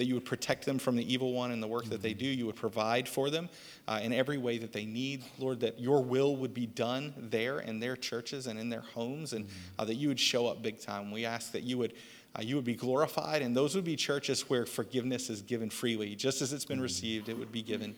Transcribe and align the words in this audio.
that 0.00 0.06
you 0.06 0.14
would 0.14 0.24
protect 0.24 0.64
them 0.64 0.78
from 0.78 0.96
the 0.96 1.12
evil 1.12 1.34
one 1.34 1.50
and 1.50 1.62
the 1.62 1.66
work 1.66 1.84
that 1.84 2.00
they 2.00 2.14
do. 2.14 2.24
You 2.24 2.46
would 2.46 2.56
provide 2.56 3.06
for 3.06 3.28
them 3.28 3.50
uh, 3.86 4.00
in 4.02 4.14
every 4.14 4.38
way 4.38 4.56
that 4.56 4.72
they 4.72 4.86
need. 4.86 5.22
Lord, 5.38 5.60
that 5.60 5.78
your 5.78 6.02
will 6.02 6.36
would 6.36 6.54
be 6.54 6.64
done 6.64 7.12
there 7.18 7.60
in 7.60 7.80
their 7.80 7.96
churches 7.96 8.46
and 8.46 8.58
in 8.58 8.70
their 8.70 8.80
homes, 8.80 9.34
and 9.34 9.46
uh, 9.78 9.84
that 9.84 9.96
you 9.96 10.08
would 10.08 10.18
show 10.18 10.46
up 10.46 10.62
big 10.62 10.80
time. 10.80 11.10
We 11.10 11.26
ask 11.26 11.52
that 11.52 11.62
you 11.62 11.76
would. 11.78 11.92
Uh, 12.32 12.42
you 12.42 12.54
would 12.54 12.64
be 12.64 12.76
glorified, 12.76 13.42
and 13.42 13.56
those 13.56 13.74
would 13.74 13.82
be 13.82 13.96
churches 13.96 14.48
where 14.48 14.64
forgiveness 14.64 15.30
is 15.30 15.42
given 15.42 15.68
freely. 15.68 16.14
Just 16.14 16.42
as 16.42 16.52
it's 16.52 16.64
been 16.64 16.80
received, 16.80 17.28
it 17.28 17.36
would 17.36 17.50
be 17.50 17.60
given. 17.60 17.92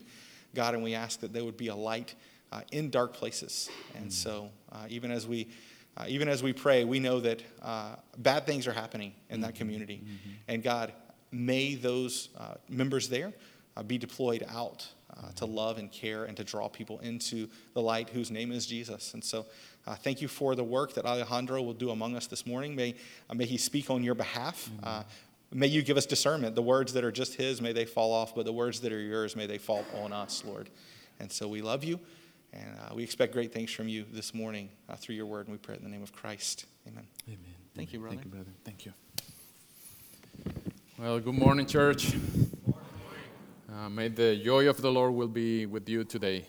God, 0.55 0.73
and 0.73 0.83
we 0.83 0.95
ask 0.95 1.19
that 1.19 1.33
there 1.33 1.45
would 1.45 1.55
be 1.55 1.67
a 1.67 1.75
light 1.75 2.15
uh, 2.51 2.61
in 2.71 2.89
dark 2.89 3.13
places. 3.13 3.69
And 3.95 4.11
so, 4.11 4.49
uh, 4.71 4.87
even 4.89 5.11
as 5.11 5.27
we 5.27 5.49
uh, 5.95 6.05
even 6.07 6.27
as 6.27 6.41
we 6.41 6.53
pray, 6.53 6.83
we 6.83 6.99
know 6.99 7.19
that 7.19 7.43
uh, 7.61 7.95
bad 8.17 8.47
things 8.47 8.65
are 8.67 8.73
happening 8.73 9.13
in 9.29 9.41
that 9.41 9.55
community. 9.55 10.01
Mm-hmm. 10.03 10.29
And 10.47 10.63
God, 10.63 10.93
may 11.33 11.75
those 11.75 12.29
uh, 12.37 12.55
members 12.69 13.09
there 13.09 13.33
uh, 13.75 13.83
be 13.83 13.97
deployed 13.97 14.45
out 14.49 14.87
to 15.35 15.45
love 15.45 15.77
and 15.77 15.91
care 15.91 16.25
and 16.25 16.35
to 16.35 16.43
draw 16.43 16.67
people 16.67 16.99
into 16.99 17.47
the 17.75 17.81
light 17.81 18.09
whose 18.09 18.31
name 18.31 18.51
is 18.51 18.65
Jesus. 18.65 19.13
And 19.13 19.23
so, 19.23 19.45
thank 19.99 20.21
you 20.21 20.27
for 20.27 20.55
the 20.55 20.63
work 20.63 20.95
that 20.95 21.05
Alejandro 21.05 21.61
will 21.61 21.75
do 21.75 21.91
among 21.91 22.15
us 22.15 22.25
this 22.25 22.47
morning. 22.47 22.75
May, 22.75 22.95
may 23.31 23.45
he 23.45 23.57
speak 23.57 23.91
on 23.91 24.03
your 24.03 24.15
behalf. 24.15 24.71
Mm-hmm. 24.81 25.01
May 25.53 25.67
you 25.67 25.83
give 25.83 25.97
us 25.97 26.07
discernment. 26.07 26.55
The 26.55 26.63
words 26.63 26.93
that 26.93 27.03
are 27.03 27.11
just 27.11 27.35
His, 27.35 27.61
may 27.61 27.73
they 27.73 27.85
fall 27.85 28.11
off, 28.11 28.33
but 28.33 28.45
the 28.45 28.53
words 28.53 28.79
that 28.81 28.91
are 28.91 28.99
yours, 28.99 29.35
may 29.35 29.45
they 29.45 29.59
fall 29.59 29.85
on 30.01 30.11
us, 30.11 30.43
Lord. 30.45 30.69
And 31.19 31.31
so 31.31 31.47
we 31.47 31.61
love 31.61 31.83
you. 31.83 31.99
And 32.51 32.75
uh, 32.79 32.95
we 32.95 33.03
expect 33.03 33.33
great 33.33 33.51
things 33.51 33.71
from 33.71 33.87
you 33.87 34.05
this 34.11 34.33
morning 34.33 34.69
uh, 34.89 34.95
through 34.95 35.15
your 35.15 35.25
word, 35.25 35.47
and 35.47 35.53
we 35.53 35.59
pray 35.59 35.75
in 35.75 35.83
the 35.83 35.89
name 35.89 36.03
of 36.03 36.11
Christ. 36.11 36.65
Amen. 36.87 37.05
Amen. 37.27 37.39
Thank 37.75 37.89
Amen. 37.89 37.93
you, 37.93 37.99
brother. 37.99 38.15
Thank 38.15 38.25
you, 38.25 38.31
brother. 38.31 38.51
Thank 38.63 38.85
you. 38.85 38.93
Well, 41.03 41.19
good 41.19 41.35
morning, 41.35 41.65
church. 41.65 42.15
Uh, 43.69 43.89
may 43.89 44.07
the 44.07 44.37
joy 44.37 44.69
of 44.69 44.81
the 44.81 44.89
Lord 44.89 45.13
will 45.13 45.27
be 45.27 45.65
with 45.65 45.89
you 45.89 46.05
today. 46.05 46.45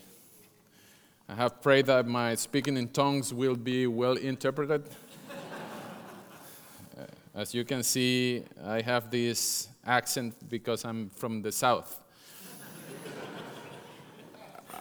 I 1.27 1.33
have 1.35 1.61
prayed 1.61 1.87
that 1.87 2.07
my 2.07 2.35
speaking 2.35 2.77
in 2.77 2.87
tongues 2.87 3.33
will 3.33 3.57
be 3.57 3.85
well 3.85 4.13
interpreted. 4.13 4.87
Uh, 6.97 7.03
as 7.33 7.53
you 7.53 7.65
can 7.65 7.83
see, 7.83 8.45
I 8.63 8.79
have 8.79 9.11
this 9.11 9.67
accent 9.85 10.33
because 10.49 10.85
I'm 10.85 11.09
from 11.09 11.41
the 11.41 11.51
south. 11.51 11.99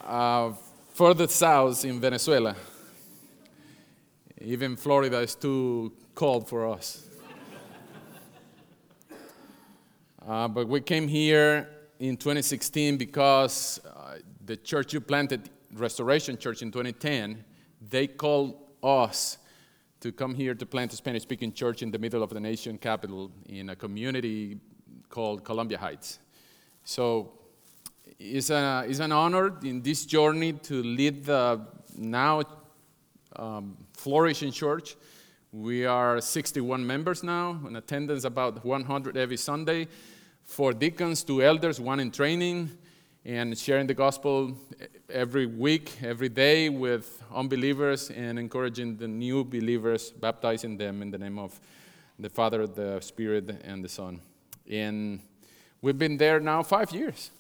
Uh, 0.05 0.53
further 0.93 1.27
south 1.27 1.85
in 1.85 1.99
Venezuela. 1.99 2.55
Even 4.41 4.77
Florida 4.77 5.19
is 5.19 5.35
too 5.35 5.91
cold 6.15 6.49
for 6.49 6.69
us. 6.69 7.09
Uh, 10.27 10.49
but 10.49 10.69
we 10.69 10.81
came 10.81 11.07
here 11.07 11.69
in 11.99 12.17
2016 12.17 12.97
because 12.97 13.81
uh, 13.85 14.17
the 14.47 14.57
church 14.57 14.95
you 14.95 15.01
planted, 15.01 15.51
Restoration 15.75 16.39
Church 16.39 16.63
in 16.63 16.71
2010, 16.71 17.45
they 17.91 18.07
called 18.07 18.57
us 18.83 19.39
to 20.01 20.13
come 20.13 20.35
here 20.35 20.55
to 20.55 20.67
plant 20.67 20.93
a 20.93 20.97
Spanish 20.97 21.23
speaking 21.23 21.53
church 21.53 21.83
in 21.83 21.91
the 21.91 21.99
middle 21.99 22.23
of 22.23 22.31
the 22.31 22.41
nation 22.41 22.79
capital 22.79 23.31
in 23.47 23.71
a 23.71 23.77
community 23.77 24.59
called 25.11 25.45
Columbia 25.45 25.79
Heights. 25.79 26.19
So 26.85 27.33
it's, 28.19 28.51
a, 28.51 28.85
it's 28.89 29.01
an 29.01 29.13
honor 29.13 29.59
in 29.63 29.83
this 29.83 30.07
journey 30.07 30.55
to 30.55 30.83
lead 30.83 31.25
the 31.25 31.61
now 31.97 32.43
um, 33.37 33.77
flourishing 33.93 34.53
church. 34.53 34.97
We 35.53 35.85
are 35.85 36.21
61 36.21 36.87
members 36.87 37.23
now, 37.23 37.61
in 37.69 37.77
attendance 37.77 38.25
about 38.25 38.65
100 38.65 39.17
every 39.17 39.37
Sunday. 39.37 39.89
Four 40.45 40.73
deacons, 40.73 41.25
two 41.25 41.43
elders, 41.43 41.81
one 41.81 42.01
in 42.01 42.11
training, 42.11 42.71
and 43.25 43.57
sharing 43.57 43.87
the 43.87 43.95
gospel 43.95 44.57
every 45.09 45.47
week, 45.47 45.93
every 46.03 46.29
day 46.29 46.69
with 46.69 47.23
unbelievers 47.35 48.11
and 48.11 48.39
encouraging 48.39 48.97
the 48.97 49.09
new 49.09 49.45
believers, 49.45 50.11
baptizing 50.11 50.77
them 50.77 51.03
in 51.03 51.11
the 51.11 51.19
name 51.19 51.39
of 51.39 51.59
the 52.19 52.29
Father, 52.29 52.67
the 52.67 53.01
Spirit, 53.01 53.63
and 53.65 53.83
the 53.83 53.89
Son. 53.89 54.21
And 54.71 55.21
we've 55.81 55.99
been 55.99 56.17
there 56.17 56.41
now 56.41 56.63
five 56.63 56.93
years. 56.93 57.31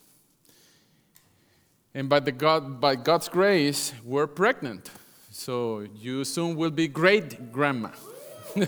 And 1.94 2.08
by, 2.08 2.20
the 2.20 2.32
God, 2.32 2.80
by 2.80 2.96
God's 2.96 3.28
grace, 3.28 3.92
we're 4.02 4.26
pregnant. 4.26 4.90
So 5.30 5.86
you 5.94 6.24
soon 6.24 6.56
will 6.56 6.70
be 6.70 6.88
great 6.88 7.52
grandma. 7.52 7.90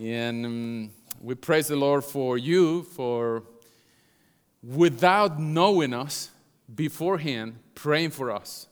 and 0.00 0.46
um, 0.46 0.90
we 1.20 1.34
praise 1.34 1.68
the 1.68 1.76
Lord 1.76 2.04
for 2.04 2.38
you, 2.38 2.82
for 2.82 3.42
without 4.62 5.38
knowing 5.38 5.92
us 5.94 6.30
beforehand, 6.74 7.58
praying 7.74 8.10
for 8.10 8.30
us, 8.30 8.66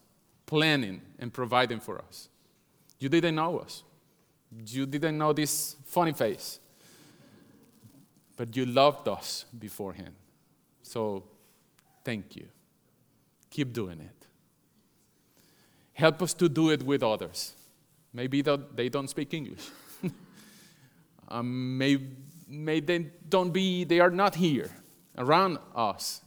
planning, 0.47 1.03
and 1.19 1.33
providing 1.33 1.81
for 1.81 1.99
us. 1.99 2.29
You 2.99 3.09
didn't 3.09 3.35
know 3.35 3.59
us. 3.59 3.83
You 4.67 4.87
didn't 4.87 5.19
know 5.19 5.33
this 5.33 5.77
funny 5.85 6.13
face. 6.13 6.61
But 8.37 8.57
you 8.57 8.67
loved 8.67 9.09
us 9.09 9.45
beforehand. 9.59 10.15
So 10.83 11.25
Thank 12.05 12.37
you. 12.37 12.47
Keep 13.51 13.73
doing 13.73 14.01
it. 14.01 14.27
Help 15.95 16.23
us 16.23 16.35
to 16.35 16.49
do 16.49 16.71
it 16.71 16.83
with 16.83 17.03
others. 17.03 17.55
Maybe 18.13 18.43
they 18.43 18.89
don't 18.89 19.09
speak 19.09 19.33
English. 19.33 19.71
um, 21.29 21.79
may, 21.79 21.99
may 22.55 22.81
they 22.81 23.11
don't 23.29 23.51
be, 23.51 23.85
they 23.85 24.01
are 24.01 24.11
not 24.11 24.35
here 24.35 24.71
around 25.19 25.59
us, 25.75 26.23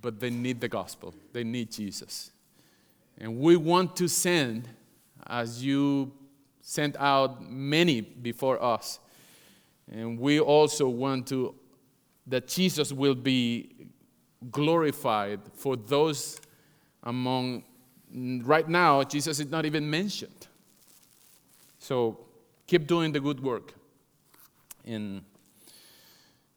but 0.00 0.20
they 0.20 0.30
need 0.30 0.60
the 0.60 0.68
gospel. 0.68 1.14
They 1.32 1.44
need 1.44 1.70
Jesus. 1.70 2.30
And 3.18 3.38
we 3.38 3.56
want 3.56 3.96
to 3.96 4.08
send, 4.08 4.68
as 5.26 5.64
you 5.64 6.12
sent 6.60 6.96
out 6.98 7.48
many 7.48 8.00
before 8.00 8.62
us, 8.62 8.98
and 9.90 10.18
we 10.18 10.40
also 10.40 10.88
want 10.88 11.26
to, 11.28 11.54
that 12.26 12.48
Jesus 12.48 12.92
will 12.92 13.14
be 13.14 13.88
glorified 14.50 15.40
for 15.54 15.76
those 15.76 16.40
among, 17.02 17.64
right 18.12 18.68
now, 18.68 19.02
Jesus 19.02 19.40
is 19.40 19.50
not 19.50 19.64
even 19.66 19.88
mentioned. 19.88 20.48
So 21.78 22.18
keep 22.66 22.86
doing 22.86 23.12
the 23.12 23.20
good 23.20 23.40
work 23.40 23.74
and 24.86 25.22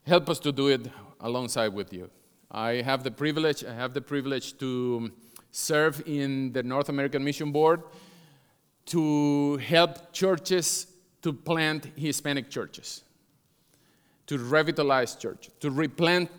help 0.05 0.29
us 0.29 0.39
to 0.39 0.51
do 0.51 0.67
it 0.67 0.89
alongside 1.19 1.73
with 1.73 1.93
you. 1.93 2.09
I 2.49 2.81
have 2.81 3.03
the 3.03 3.11
privilege, 3.11 3.63
I 3.63 3.73
have 3.73 3.93
the 3.93 4.01
privilege 4.01 4.57
to 4.59 5.11
serve 5.51 6.03
in 6.05 6.53
the 6.53 6.63
North 6.63 6.89
American 6.89 7.23
Mission 7.23 7.51
Board 7.51 7.81
to 8.87 9.57
help 9.57 10.13
churches 10.13 10.87
to 11.21 11.33
plant 11.33 11.91
Hispanic 11.95 12.49
churches, 12.49 13.03
to 14.27 14.37
revitalize 14.37 15.15
churches, 15.15 15.53
to 15.59 15.71
replant 15.71 16.29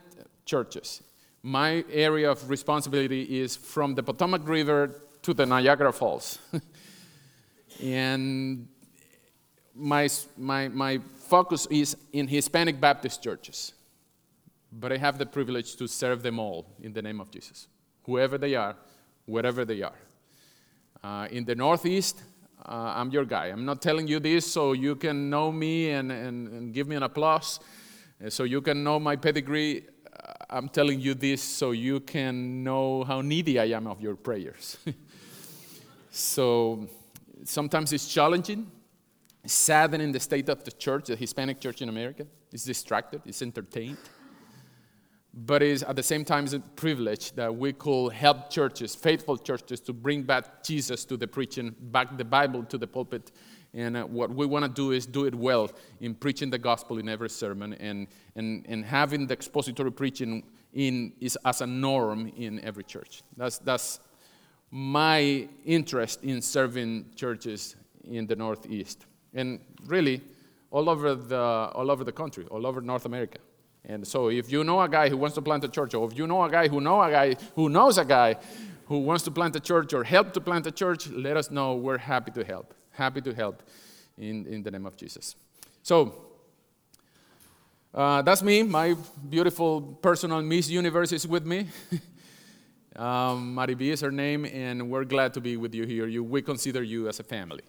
churches 0.46 1.02
my 1.42 1.84
area 1.90 2.30
of 2.30 2.48
responsibility 2.50 3.40
is 3.40 3.56
from 3.56 3.94
the 3.94 4.02
Potomac 4.02 4.46
River 4.46 5.02
to 5.22 5.34
the 5.34 5.46
Niagara 5.46 5.92
Falls. 5.92 6.38
and 7.82 8.68
my, 9.74 10.08
my, 10.36 10.68
my 10.68 11.00
focus 11.28 11.66
is 11.70 11.96
in 12.12 12.26
Hispanic 12.26 12.80
Baptist 12.80 13.22
churches. 13.22 13.72
But 14.72 14.92
I 14.92 14.96
have 14.96 15.18
the 15.18 15.26
privilege 15.26 15.76
to 15.76 15.86
serve 15.86 16.22
them 16.22 16.38
all 16.38 16.66
in 16.82 16.92
the 16.92 17.02
name 17.02 17.20
of 17.20 17.30
Jesus, 17.30 17.68
whoever 18.04 18.38
they 18.38 18.54
are, 18.54 18.76
wherever 19.26 19.64
they 19.64 19.82
are. 19.82 19.98
Uh, 21.02 21.28
in 21.30 21.44
the 21.44 21.54
Northeast, 21.54 22.22
uh, 22.66 22.92
I'm 22.96 23.10
your 23.10 23.24
guy. 23.24 23.46
I'm 23.46 23.64
not 23.64 23.80
telling 23.80 24.08
you 24.08 24.20
this 24.20 24.50
so 24.50 24.72
you 24.72 24.96
can 24.96 25.30
know 25.30 25.52
me 25.52 25.90
and, 25.90 26.10
and, 26.10 26.48
and 26.48 26.74
give 26.74 26.88
me 26.88 26.96
an 26.96 27.02
applause, 27.02 27.60
so 28.28 28.44
you 28.44 28.60
can 28.60 28.82
know 28.82 28.98
my 28.98 29.16
pedigree. 29.16 29.86
I'm 30.50 30.68
telling 30.68 31.00
you 31.00 31.14
this 31.14 31.42
so 31.42 31.70
you 31.70 32.00
can 32.00 32.64
know 32.64 33.04
how 33.04 33.20
needy 33.20 33.58
I 33.58 33.66
am 33.66 33.86
of 33.86 34.00
your 34.00 34.16
prayers. 34.16 34.78
so 36.10 36.88
sometimes 37.44 37.92
it's 37.92 38.12
challenging, 38.12 38.70
saddening 39.52 40.12
the 40.12 40.20
state 40.20 40.48
of 40.48 40.64
the 40.64 40.70
church, 40.70 41.06
the 41.06 41.16
Hispanic 41.16 41.60
church 41.60 41.82
in 41.82 41.88
America. 41.88 42.26
It's 42.52 42.64
distracted, 42.64 43.22
it's 43.24 43.42
entertained. 43.42 43.98
But 45.34 45.62
it's 45.62 45.82
at 45.82 45.94
the 45.94 46.02
same 46.02 46.24
time 46.24 46.44
it's 46.44 46.54
a 46.54 46.60
privilege 46.60 47.32
that 47.32 47.54
we 47.54 47.72
could 47.72 48.12
help 48.12 48.50
churches, 48.50 48.94
faithful 48.94 49.36
churches, 49.36 49.80
to 49.80 49.92
bring 49.92 50.22
back 50.22 50.64
Jesus 50.64 51.04
to 51.04 51.16
the 51.16 51.28
preaching, 51.28 51.74
back 51.80 52.16
the 52.16 52.24
Bible 52.24 52.64
to 52.64 52.78
the 52.78 52.86
pulpit, 52.86 53.30
and 53.74 53.96
uh, 53.96 54.04
what 54.04 54.30
we 54.30 54.46
want 54.46 54.64
to 54.64 54.70
do 54.70 54.92
is 54.92 55.06
do 55.06 55.26
it 55.26 55.34
well 55.34 55.70
in 56.00 56.14
preaching 56.14 56.50
the 56.50 56.58
gospel 56.58 56.98
in 56.98 57.08
every 57.08 57.30
sermon 57.30 57.74
and, 57.74 58.08
and, 58.34 58.64
and 58.68 58.84
having 58.84 59.26
the 59.26 59.34
expository 59.34 59.92
preaching 59.92 60.42
in, 60.72 61.12
is 61.20 61.38
as 61.44 61.60
a 61.60 61.66
norm 61.66 62.32
in 62.36 62.60
every 62.64 62.84
church. 62.84 63.22
That's, 63.36 63.58
that's 63.58 64.00
my 64.70 65.48
interest 65.64 66.24
in 66.24 66.40
serving 66.40 67.12
churches 67.14 67.76
in 68.04 68.26
the 68.26 68.36
Northeast. 68.36 69.06
And 69.34 69.60
really, 69.86 70.22
all 70.70 70.88
over 70.88 71.14
the, 71.14 71.38
all 71.38 71.90
over 71.90 72.04
the 72.04 72.12
country, 72.12 72.46
all 72.50 72.66
over 72.66 72.80
North 72.80 73.06
America. 73.06 73.38
And 73.84 74.06
so 74.06 74.28
if 74.28 74.50
you 74.50 74.64
know 74.64 74.80
a 74.80 74.88
guy 74.88 75.08
who 75.08 75.16
wants 75.16 75.34
to 75.36 75.42
plant 75.42 75.64
a 75.64 75.68
church, 75.68 75.94
or 75.94 76.06
if 76.10 76.16
you 76.16 76.26
know 76.26 76.42
a 76.42 76.50
guy 76.50 76.68
who 76.68 76.80
know 76.80 77.00
a 77.00 77.10
guy 77.10 77.36
who 77.54 77.68
knows 77.68 77.96
a 77.96 78.04
guy 78.04 78.36
who 78.86 78.98
wants 78.98 79.24
to 79.24 79.30
plant 79.30 79.56
a 79.56 79.60
church 79.60 79.92
or 79.92 80.04
help 80.04 80.32
to 80.34 80.40
plant 80.40 80.66
a 80.66 80.70
church, 80.70 81.08
let 81.08 81.36
us 81.36 81.50
know. 81.50 81.76
We're 81.76 81.98
happy 81.98 82.30
to 82.32 82.44
help. 82.44 82.74
Happy 82.90 83.20
to 83.22 83.34
help 83.34 83.62
in, 84.18 84.46
in 84.46 84.62
the 84.62 84.70
name 84.70 84.86
of 84.86 84.96
Jesus. 84.96 85.36
So 85.82 86.14
uh, 87.94 88.22
that's 88.22 88.42
me. 88.42 88.62
My 88.62 88.94
beautiful 89.28 89.80
personal 89.80 90.42
Miss 90.42 90.68
Universe 90.68 91.12
is 91.12 91.26
with 91.26 91.46
me. 91.46 91.68
um, 92.96 93.54
Mariby 93.54 93.90
is 93.90 94.00
her 94.02 94.10
name, 94.10 94.44
and 94.44 94.90
we're 94.90 95.04
glad 95.04 95.32
to 95.34 95.40
be 95.40 95.56
with 95.56 95.74
you 95.74 95.84
here. 95.84 96.06
You, 96.06 96.24
we 96.24 96.42
consider 96.42 96.82
you 96.82 97.08
as 97.08 97.20
a 97.20 97.24
family. 97.24 97.62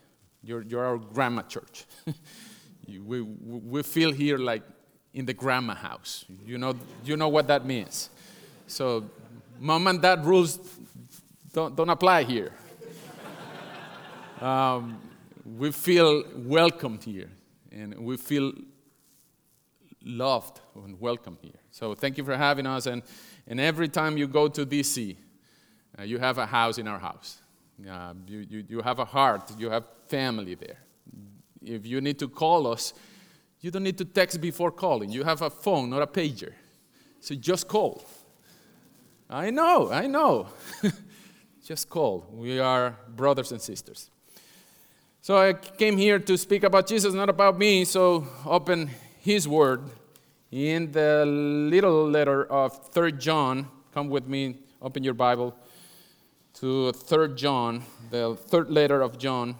You're, 0.43 0.61
you're 0.63 0.85
our 0.85 0.97
grandma 0.97 1.41
church. 1.43 1.85
we, 2.87 3.21
we 3.21 3.83
feel 3.83 4.11
here 4.11 4.37
like 4.37 4.63
in 5.13 5.25
the 5.25 5.33
grandma 5.33 5.75
house. 5.75 6.25
You 6.45 6.57
know, 6.57 6.75
you 7.03 7.17
know 7.17 7.29
what 7.29 7.47
that 7.47 7.65
means. 7.65 8.09
So, 8.67 9.09
mom 9.59 9.87
and 9.87 10.01
dad 10.01 10.25
rules 10.25 10.59
don't, 11.53 11.75
don't 11.75 11.89
apply 11.89 12.23
here. 12.23 12.51
um, 14.41 14.99
we 15.57 15.71
feel 15.71 16.23
welcomed 16.35 17.03
here, 17.03 17.29
and 17.71 17.97
we 17.99 18.17
feel 18.17 18.53
loved 20.03 20.61
and 20.75 20.99
welcome 20.99 21.37
here. 21.41 21.59
So 21.71 21.93
thank 21.95 22.17
you 22.17 22.23
for 22.23 22.35
having 22.35 22.65
us. 22.65 22.85
And, 22.85 23.03
and 23.47 23.59
every 23.59 23.89
time 23.89 24.17
you 24.17 24.27
go 24.27 24.47
to 24.47 24.65
DC, 24.65 25.15
uh, 25.97 26.03
you 26.03 26.17
have 26.19 26.37
a 26.37 26.45
house 26.45 26.77
in 26.77 26.87
our 26.87 26.99
house. 26.99 27.41
Uh, 27.87 28.13
you, 28.27 28.45
you, 28.49 28.65
you 28.67 28.81
have 28.81 28.99
a 28.99 29.05
heart, 29.05 29.51
you 29.57 29.69
have 29.69 29.85
family 30.07 30.55
there. 30.55 30.79
If 31.61 31.85
you 31.85 32.01
need 32.01 32.19
to 32.19 32.27
call 32.27 32.67
us, 32.67 32.93
you 33.61 33.71
don't 33.71 33.83
need 33.83 33.97
to 33.97 34.05
text 34.05 34.41
before 34.41 34.71
calling. 34.71 35.11
You 35.11 35.23
have 35.23 35.41
a 35.41 35.49
phone, 35.49 35.89
not 35.89 36.01
a 36.01 36.07
pager. 36.07 36.53
So 37.19 37.35
just 37.35 37.67
call. 37.67 38.03
I 39.29 39.49
know, 39.49 39.91
I 39.91 40.07
know. 40.07 40.47
just 41.65 41.89
call. 41.89 42.25
We 42.31 42.59
are 42.59 42.97
brothers 43.15 43.51
and 43.51 43.61
sisters. 43.61 44.09
So 45.21 45.37
I 45.37 45.53
came 45.53 45.97
here 45.97 46.19
to 46.19 46.37
speak 46.37 46.63
about 46.63 46.87
Jesus, 46.87 47.13
not 47.13 47.29
about 47.29 47.57
me. 47.57 47.85
So 47.85 48.27
open 48.45 48.89
his 49.19 49.47
word 49.47 49.83
in 50.51 50.91
the 50.91 51.25
little 51.25 52.09
letter 52.09 52.45
of 52.45 52.87
Third 52.87 53.19
John. 53.19 53.67
Come 53.93 54.09
with 54.09 54.27
me, 54.27 54.57
open 54.81 55.03
your 55.03 55.13
Bible 55.13 55.55
to 56.55 56.91
Third 56.91 57.37
John, 57.37 57.83
the 58.09 58.35
third 58.35 58.69
letter 58.69 59.01
of 59.01 59.17
John, 59.17 59.55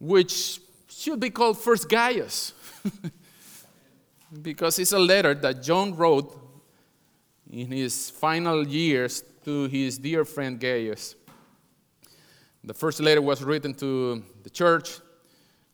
which 0.00 0.60
should 0.88 1.20
be 1.20 1.30
called 1.30 1.58
First 1.58 1.88
Gaius, 1.88 2.52
because 4.42 4.78
it's 4.78 4.92
a 4.92 4.98
letter 4.98 5.34
that 5.34 5.62
John 5.62 5.96
wrote 5.96 6.36
in 7.50 7.70
his 7.70 8.10
final 8.10 8.66
years 8.66 9.22
to 9.44 9.68
his 9.68 9.98
dear 9.98 10.24
friend 10.24 10.58
Gaius. 10.60 11.14
The 12.64 12.74
first 12.74 13.00
letter 13.00 13.22
was 13.22 13.42
written 13.42 13.72
to 13.74 14.22
the 14.42 14.50
church. 14.50 14.98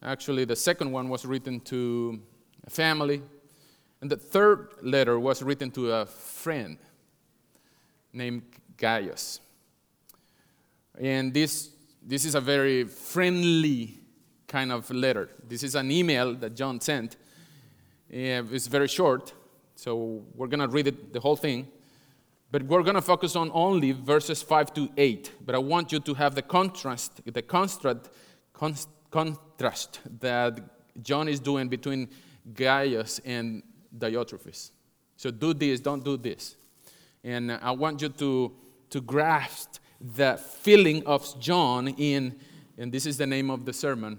Actually, 0.02 0.44
the 0.44 0.56
second 0.56 0.92
one 0.92 1.08
was 1.08 1.24
written 1.24 1.60
to 1.60 2.20
a 2.66 2.70
family. 2.70 3.22
And 4.00 4.10
the 4.10 4.16
third 4.16 4.68
letter 4.82 5.18
was 5.18 5.42
written 5.42 5.70
to 5.72 5.92
a 5.92 6.06
friend 6.06 6.76
named 8.12 8.42
Gaius. 8.76 9.40
And 11.00 11.34
this, 11.34 11.70
this 12.02 12.24
is 12.24 12.34
a 12.34 12.40
very 12.40 12.84
friendly 12.84 13.98
kind 14.46 14.70
of 14.70 14.88
letter. 14.90 15.30
This 15.48 15.62
is 15.62 15.74
an 15.74 15.90
email 15.90 16.34
that 16.34 16.54
John 16.54 16.80
sent. 16.80 17.16
It's 18.08 18.66
very 18.68 18.88
short, 18.88 19.32
so 19.74 20.22
we're 20.34 20.46
going 20.46 20.60
to 20.60 20.68
read 20.68 20.86
it, 20.86 21.12
the 21.12 21.20
whole 21.20 21.36
thing. 21.36 21.68
But 22.50 22.62
we're 22.62 22.84
going 22.84 22.94
to 22.94 23.02
focus 23.02 23.34
on 23.34 23.50
only 23.52 23.90
verses 23.90 24.42
5 24.42 24.74
to 24.74 24.88
8. 24.96 25.32
But 25.44 25.56
I 25.56 25.58
want 25.58 25.90
you 25.90 25.98
to 25.98 26.14
have 26.14 26.36
the 26.36 26.42
contrast, 26.42 27.20
the 27.24 27.42
contrast, 27.42 28.08
contrast 29.10 30.00
that 30.20 30.60
John 31.02 31.26
is 31.26 31.40
doing 31.40 31.68
between 31.68 32.08
Gaius 32.52 33.20
and 33.24 33.62
Diotrephes. 33.98 34.70
So 35.16 35.32
do 35.32 35.54
this, 35.54 35.80
don't 35.80 36.04
do 36.04 36.16
this. 36.16 36.54
And 37.24 37.50
I 37.50 37.72
want 37.72 38.02
you 38.02 38.10
to, 38.10 38.52
to 38.90 39.00
grasp 39.00 39.78
the 40.04 40.36
filling 40.36 41.06
of 41.06 41.40
John 41.40 41.88
in, 41.88 42.38
and 42.76 42.92
this 42.92 43.06
is 43.06 43.16
the 43.16 43.26
name 43.26 43.50
of 43.50 43.64
the 43.64 43.72
sermon, 43.72 44.18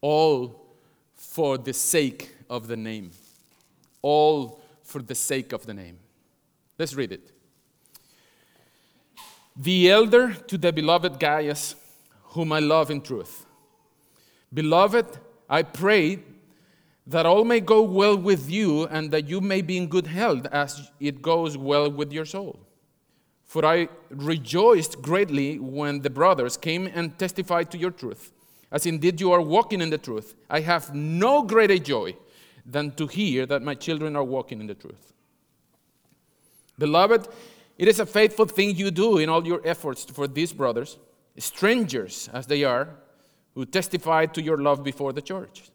all 0.00 0.66
for 1.14 1.58
the 1.58 1.72
sake 1.72 2.34
of 2.48 2.68
the 2.68 2.76
name. 2.76 3.10
All 4.02 4.60
for 4.84 5.02
the 5.02 5.14
sake 5.14 5.52
of 5.52 5.66
the 5.66 5.74
name. 5.74 5.98
Let's 6.78 6.94
read 6.94 7.10
it. 7.10 7.32
The 9.56 9.90
elder 9.90 10.34
to 10.34 10.58
the 10.58 10.72
beloved 10.72 11.18
Gaius, 11.18 11.74
whom 12.22 12.52
I 12.52 12.60
love 12.60 12.90
in 12.90 13.00
truth. 13.00 13.46
Beloved, 14.52 15.06
I 15.48 15.62
pray 15.62 16.20
that 17.06 17.26
all 17.26 17.44
may 17.44 17.60
go 17.60 17.82
well 17.82 18.16
with 18.16 18.50
you 18.50 18.86
and 18.86 19.10
that 19.10 19.28
you 19.28 19.40
may 19.40 19.62
be 19.62 19.76
in 19.76 19.88
good 19.88 20.06
health 20.06 20.46
as 20.52 20.90
it 21.00 21.22
goes 21.22 21.56
well 21.56 21.90
with 21.90 22.12
your 22.12 22.26
soul. 22.26 22.65
For 23.46 23.64
I 23.64 23.88
rejoiced 24.10 25.00
greatly 25.00 25.58
when 25.58 26.02
the 26.02 26.10
brothers 26.10 26.56
came 26.56 26.86
and 26.92 27.16
testified 27.18 27.70
to 27.70 27.78
your 27.78 27.92
truth, 27.92 28.32
as 28.70 28.86
indeed 28.86 29.20
you 29.20 29.32
are 29.32 29.40
walking 29.40 29.80
in 29.80 29.90
the 29.90 29.98
truth. 29.98 30.34
I 30.50 30.60
have 30.60 30.94
no 30.94 31.42
greater 31.42 31.78
joy 31.78 32.16
than 32.64 32.90
to 32.92 33.06
hear 33.06 33.46
that 33.46 33.62
my 33.62 33.74
children 33.74 34.16
are 34.16 34.24
walking 34.24 34.60
in 34.60 34.66
the 34.66 34.74
truth. 34.74 35.12
Beloved, 36.78 37.28
it 37.78 37.88
is 37.88 38.00
a 38.00 38.06
faithful 38.06 38.46
thing 38.46 38.74
you 38.74 38.90
do 38.90 39.18
in 39.18 39.28
all 39.28 39.46
your 39.46 39.60
efforts 39.64 40.04
for 40.04 40.26
these 40.26 40.52
brothers, 40.52 40.98
strangers 41.38 42.28
as 42.32 42.46
they 42.46 42.64
are, 42.64 42.88
who 43.54 43.64
testified 43.64 44.34
to 44.34 44.42
your 44.42 44.58
love 44.58 44.82
before 44.82 45.12
the 45.12 45.22
church. 45.22 45.70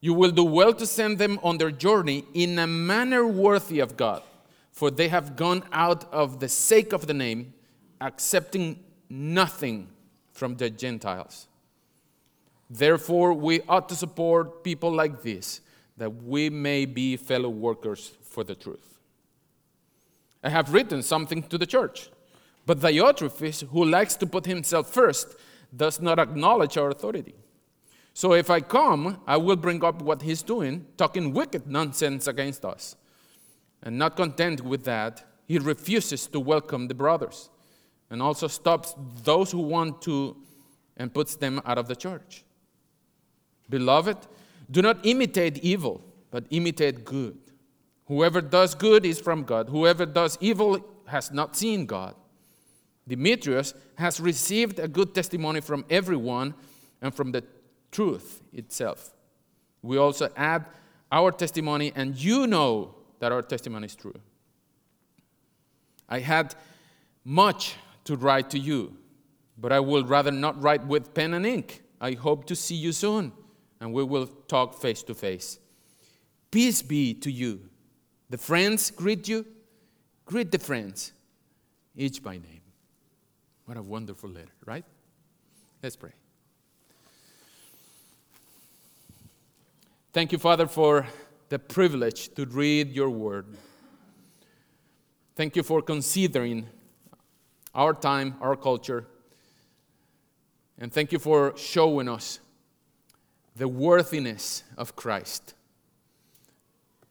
You 0.00 0.14
will 0.14 0.30
do 0.30 0.44
well 0.44 0.72
to 0.72 0.86
send 0.86 1.18
them 1.18 1.38
on 1.42 1.58
their 1.58 1.70
journey 1.70 2.24
in 2.32 2.58
a 2.58 2.66
manner 2.66 3.26
worthy 3.26 3.80
of 3.80 3.96
God, 3.96 4.22
for 4.72 4.90
they 4.90 5.08
have 5.08 5.36
gone 5.36 5.64
out 5.72 6.10
of 6.12 6.40
the 6.40 6.48
sake 6.48 6.92
of 6.92 7.06
the 7.06 7.14
name, 7.14 7.52
accepting 8.00 8.82
nothing 9.08 9.88
from 10.32 10.56
the 10.56 10.70
Gentiles. 10.70 11.48
Therefore, 12.70 13.34
we 13.34 13.62
ought 13.68 13.88
to 13.88 13.96
support 13.96 14.62
people 14.62 14.92
like 14.92 15.22
this, 15.22 15.60
that 15.96 16.22
we 16.22 16.48
may 16.48 16.86
be 16.86 17.16
fellow 17.16 17.50
workers 17.50 18.12
for 18.22 18.44
the 18.44 18.54
truth. 18.54 18.98
I 20.42 20.48
have 20.48 20.72
written 20.72 21.02
something 21.02 21.42
to 21.44 21.58
the 21.58 21.66
church, 21.66 22.08
but 22.64 22.78
Diotrephes, 22.78 23.68
who 23.68 23.84
likes 23.84 24.14
to 24.16 24.26
put 24.26 24.46
himself 24.46 24.88
first, 24.88 25.34
does 25.76 26.00
not 26.00 26.18
acknowledge 26.18 26.78
our 26.78 26.90
authority. 26.90 27.34
So 28.14 28.32
if 28.32 28.50
I 28.50 28.60
come, 28.60 29.20
I 29.26 29.36
will 29.36 29.56
bring 29.56 29.84
up 29.84 30.02
what 30.02 30.22
he's 30.22 30.42
doing, 30.42 30.86
talking 30.96 31.32
wicked 31.32 31.66
nonsense 31.66 32.26
against 32.26 32.64
us. 32.64 32.96
And 33.82 33.98
not 33.98 34.16
content 34.16 34.62
with 34.62 34.84
that, 34.84 35.24
he 35.46 35.58
refuses 35.58 36.26
to 36.28 36.40
welcome 36.40 36.88
the 36.88 36.94
brothers 36.94 37.50
and 38.10 38.20
also 38.20 38.46
stops 38.46 38.94
those 39.24 39.50
who 39.52 39.60
want 39.60 40.02
to 40.02 40.36
and 40.96 41.12
puts 41.12 41.36
them 41.36 41.60
out 41.64 41.78
of 41.78 41.88
the 41.88 41.96
church. 41.96 42.44
Beloved, 43.68 44.18
do 44.70 44.82
not 44.82 45.04
imitate 45.04 45.58
evil, 45.58 46.02
but 46.30 46.44
imitate 46.50 47.04
good. 47.04 47.38
Whoever 48.06 48.40
does 48.40 48.74
good 48.74 49.06
is 49.06 49.20
from 49.20 49.44
God. 49.44 49.68
Whoever 49.68 50.04
does 50.04 50.36
evil 50.40 50.84
has 51.06 51.30
not 51.30 51.56
seen 51.56 51.86
God. 51.86 52.14
Demetrius 53.06 53.74
has 53.96 54.20
received 54.20 54.78
a 54.78 54.88
good 54.88 55.14
testimony 55.14 55.60
from 55.60 55.84
everyone 55.88 56.54
and 57.00 57.14
from 57.14 57.32
the 57.32 57.42
truth 57.90 58.42
itself. 58.52 59.12
We 59.82 59.96
also 59.96 60.28
add 60.36 60.66
our 61.10 61.32
testimony, 61.32 61.92
and 61.96 62.16
you 62.16 62.46
know 62.46 62.94
that 63.20 63.32
our 63.32 63.42
testimony 63.42 63.86
is 63.86 63.94
true. 63.94 64.18
I 66.08 66.18
had 66.18 66.54
much 67.24 67.76
to 68.04 68.16
write 68.16 68.50
to 68.50 68.58
you, 68.58 68.96
but 69.56 69.72
I 69.72 69.78
would 69.78 70.08
rather 70.08 70.32
not 70.32 70.60
write 70.60 70.84
with 70.84 71.14
pen 71.14 71.34
and 71.34 71.46
ink. 71.46 71.82
I 72.00 72.12
hope 72.12 72.46
to 72.46 72.56
see 72.56 72.74
you 72.74 72.92
soon, 72.92 73.32
and 73.80 73.92
we 73.92 74.02
will 74.02 74.26
talk 74.26 74.74
face 74.80 75.02
to 75.04 75.14
face. 75.14 75.58
Peace 76.50 76.82
be 76.82 77.14
to 77.14 77.30
you. 77.30 77.60
The 78.30 78.38
friends 78.38 78.90
greet 78.90 79.28
you. 79.28 79.46
Greet 80.24 80.52
the 80.52 80.58
friends, 80.58 81.12
each 81.96 82.22
by 82.22 82.34
name. 82.34 82.60
What 83.64 83.76
a 83.76 83.82
wonderful 83.82 84.30
letter, 84.30 84.52
right? 84.64 84.84
Let's 85.82 85.96
pray. 85.96 86.12
Thank 90.12 90.32
you, 90.32 90.38
Father, 90.38 90.66
for 90.66 91.06
the 91.50 91.58
privilege 91.58 92.32
to 92.34 92.46
read 92.46 92.92
your 92.92 93.10
word. 93.10 93.44
Thank 95.34 95.56
you 95.56 95.62
for 95.62 95.82
considering 95.82 96.66
our 97.74 97.92
time, 97.92 98.36
our 98.40 98.56
culture. 98.56 99.06
And 100.78 100.92
thank 100.92 101.12
you 101.12 101.18
for 101.18 101.54
showing 101.56 102.08
us 102.08 102.40
the 103.54 103.68
worthiness 103.68 104.62
of 104.78 104.96
Christ. 104.96 105.54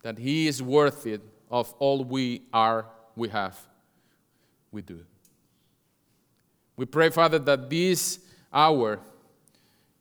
that 0.01 0.17
He 0.17 0.47
is 0.47 0.63
worthy 0.63 1.19
of 1.51 1.73
all 1.77 2.05
we 2.05 2.43
are, 2.53 2.85
we 3.17 3.27
have, 3.27 3.59
we 4.71 4.81
do. 4.81 5.03
We 6.77 6.85
pray, 6.85 7.09
Father, 7.09 7.39
that 7.39 7.69
this 7.69 8.19
hour 8.53 8.99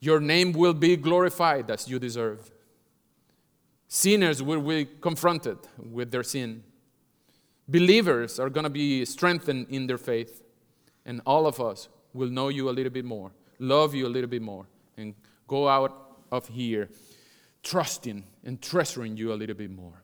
your 0.00 0.20
name 0.20 0.52
will 0.52 0.74
be 0.74 0.96
glorified 0.96 1.68
as 1.72 1.88
you 1.88 1.98
deserve. 1.98 2.52
Sinners 3.88 4.42
will 4.42 4.60
be 4.60 4.86
confronted 5.00 5.58
with 5.78 6.10
their 6.10 6.22
sin. 6.22 6.62
Believers 7.66 8.38
are 8.38 8.50
going 8.50 8.64
to 8.64 8.70
be 8.70 9.04
strengthened 9.06 9.66
in 9.70 9.86
their 9.86 9.98
faith. 9.98 10.42
And 11.06 11.22
all 11.24 11.46
of 11.46 11.58
us 11.58 11.88
will 12.12 12.28
know 12.28 12.48
you 12.48 12.68
a 12.68 12.72
little 12.72 12.92
bit 12.92 13.06
more, 13.06 13.32
love 13.58 13.94
you 13.94 14.06
a 14.06 14.08
little 14.08 14.28
bit 14.28 14.42
more, 14.42 14.66
and 14.98 15.14
go 15.46 15.66
out 15.66 16.20
of 16.30 16.46
here 16.48 16.90
trusting 17.62 18.24
and 18.44 18.60
treasuring 18.60 19.16
you 19.16 19.32
a 19.32 19.36
little 19.36 19.56
bit 19.56 19.70
more. 19.70 20.02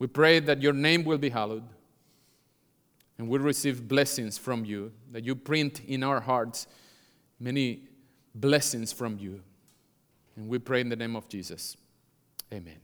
We 0.00 0.08
pray 0.08 0.40
that 0.40 0.60
your 0.60 0.72
name 0.72 1.04
will 1.04 1.18
be 1.18 1.28
hallowed 1.28 1.64
and 3.18 3.28
we 3.28 3.38
receive 3.38 3.86
blessings 3.86 4.38
from 4.38 4.64
you, 4.64 4.92
that 5.12 5.24
you 5.24 5.34
print 5.34 5.82
in 5.86 6.02
our 6.02 6.20
hearts 6.20 6.66
many 7.38 7.82
blessings 8.34 8.92
from 8.92 9.18
you. 9.18 9.42
And 10.36 10.48
we 10.48 10.58
pray 10.58 10.80
in 10.80 10.88
the 10.88 10.96
name 10.96 11.16
of 11.16 11.28
Jesus. 11.28 11.76
Amen. 12.52 12.76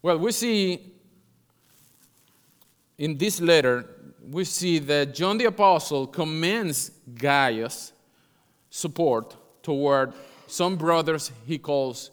Well, 0.00 0.18
we 0.18 0.32
see 0.32 0.92
in 2.98 3.16
this 3.16 3.40
letter, 3.40 3.88
we 4.30 4.44
see 4.44 4.78
that 4.80 5.14
John 5.14 5.38
the 5.38 5.46
Apostle 5.46 6.06
commends 6.06 6.90
Gaius' 7.14 7.92
support 8.70 9.36
toward 9.62 10.12
some 10.46 10.76
brothers 10.76 11.30
he 11.46 11.58
calls 11.58 12.10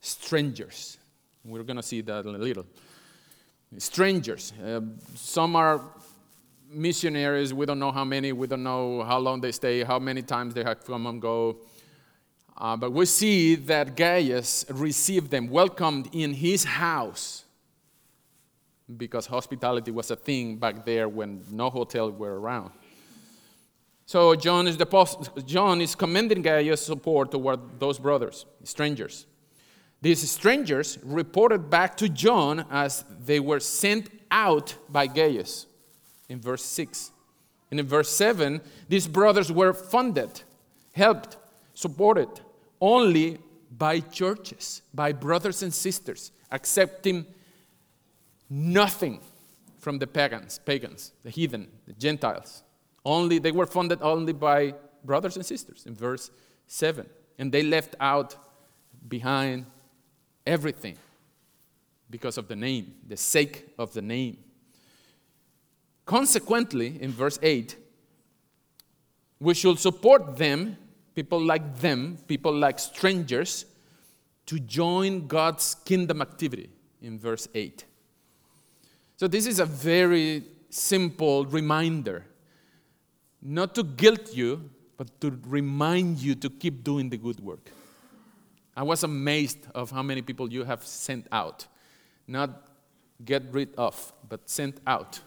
strangers. 0.00 0.98
We're 1.44 1.62
going 1.62 1.76
to 1.76 1.82
see 1.82 2.00
that 2.02 2.24
in 2.26 2.34
a 2.34 2.38
little. 2.38 2.66
Strangers. 3.78 4.52
Uh, 4.64 4.80
some 5.14 5.56
are 5.56 5.80
missionaries. 6.70 7.52
We 7.52 7.66
don't 7.66 7.78
know 7.78 7.92
how 7.92 8.04
many. 8.04 8.32
We 8.32 8.46
don't 8.46 8.62
know 8.62 9.02
how 9.02 9.18
long 9.18 9.40
they 9.40 9.52
stay, 9.52 9.82
how 9.82 9.98
many 9.98 10.22
times 10.22 10.54
they 10.54 10.64
have 10.64 10.84
come 10.84 11.06
and 11.06 11.20
go. 11.20 11.58
Uh, 12.60 12.76
but 12.76 12.92
we 12.92 13.06
see 13.06 13.54
that 13.54 13.96
Gaius 13.96 14.64
received 14.68 15.30
them, 15.30 15.48
welcomed 15.48 16.08
in 16.12 16.34
his 16.34 16.64
house, 16.64 17.44
because 18.96 19.26
hospitality 19.26 19.92
was 19.92 20.10
a 20.10 20.16
thing 20.16 20.56
back 20.56 20.84
there 20.84 21.08
when 21.08 21.44
no 21.52 21.70
hotels 21.70 22.14
were 22.14 22.40
around. 22.40 22.72
So 24.06 24.34
John 24.34 24.66
is, 24.66 24.76
the, 24.76 25.42
John 25.46 25.80
is 25.80 25.94
commending 25.94 26.42
Gaius' 26.42 26.84
support 26.84 27.30
toward 27.30 27.78
those 27.78 28.00
brothers, 28.00 28.44
strangers. 28.64 29.26
These 30.00 30.28
strangers 30.28 30.98
reported 31.04 31.70
back 31.70 31.96
to 31.98 32.08
John 32.08 32.66
as 32.70 33.04
they 33.24 33.38
were 33.38 33.60
sent 33.60 34.08
out 34.32 34.74
by 34.88 35.06
Gaius 35.06 35.66
in 36.28 36.40
verse 36.40 36.64
6. 36.64 37.12
And 37.70 37.78
in 37.78 37.86
verse 37.86 38.10
7, 38.10 38.60
these 38.88 39.06
brothers 39.06 39.52
were 39.52 39.72
funded, 39.72 40.42
helped, 40.92 41.36
supported 41.74 42.28
only 42.80 43.38
by 43.70 44.00
churches, 44.00 44.82
by 44.94 45.12
brothers 45.12 45.62
and 45.62 45.72
sisters, 45.72 46.32
accepting 46.50 47.26
nothing 48.48 49.20
from 49.78 49.98
the 49.98 50.06
pagans, 50.06 50.58
pagans, 50.64 51.12
the 51.22 51.30
heathen, 51.30 51.68
the 51.86 51.92
Gentiles. 51.92 52.62
Only 53.04 53.38
they 53.38 53.52
were 53.52 53.66
funded 53.66 54.00
only 54.02 54.32
by 54.32 54.74
brothers 55.04 55.36
and 55.36 55.46
sisters 55.46 55.84
in 55.86 55.94
verse 55.94 56.30
7. 56.66 57.06
And 57.38 57.52
they 57.52 57.62
left 57.62 57.94
out 58.00 58.36
behind 59.08 59.66
everything 60.46 60.96
because 62.10 62.38
of 62.38 62.48
the 62.48 62.56
name, 62.56 62.94
the 63.06 63.16
sake 63.16 63.68
of 63.78 63.92
the 63.92 64.02
name. 64.02 64.38
Consequently, 66.04 67.00
in 67.00 67.10
verse 67.10 67.38
8, 67.42 67.76
we 69.40 69.54
should 69.54 69.78
support 69.78 70.36
them, 70.36 70.76
people 71.18 71.44
like 71.44 71.80
them, 71.80 72.16
people 72.28 72.54
like 72.54 72.78
strangers, 72.78 73.66
to 74.46 74.60
join 74.60 75.26
God's 75.26 75.74
kingdom 75.84 76.22
activity 76.22 76.70
in 77.02 77.18
verse 77.18 77.48
8. 77.52 77.84
So, 79.16 79.26
this 79.26 79.44
is 79.44 79.58
a 79.58 79.64
very 79.64 80.44
simple 80.70 81.44
reminder 81.46 82.24
not 83.42 83.74
to 83.74 83.82
guilt 83.82 84.32
you, 84.32 84.70
but 84.96 85.20
to 85.20 85.36
remind 85.48 86.18
you 86.18 86.36
to 86.36 86.48
keep 86.48 86.84
doing 86.84 87.10
the 87.10 87.16
good 87.16 87.40
work. 87.40 87.68
I 88.76 88.84
was 88.84 89.02
amazed 89.02 89.66
of 89.74 89.90
how 89.90 90.04
many 90.04 90.22
people 90.22 90.52
you 90.52 90.62
have 90.62 90.84
sent 90.84 91.26
out. 91.32 91.66
Not 92.28 92.50
get 93.24 93.42
rid 93.50 93.74
of, 93.74 94.12
but 94.28 94.48
sent 94.48 94.78
out. 94.86 95.18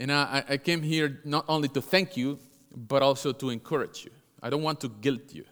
and 0.00 0.10
I, 0.10 0.44
I 0.48 0.56
came 0.56 0.80
here 0.80 1.20
not 1.26 1.44
only 1.46 1.68
to 1.68 1.82
thank 1.82 2.16
you, 2.16 2.38
but 2.74 3.02
also 3.02 3.32
to 3.32 3.50
encourage 3.50 4.04
you. 4.04 4.10
I 4.42 4.50
don't 4.50 4.62
want 4.62 4.80
to 4.80 4.88
guilt 4.88 5.32
you. 5.32 5.44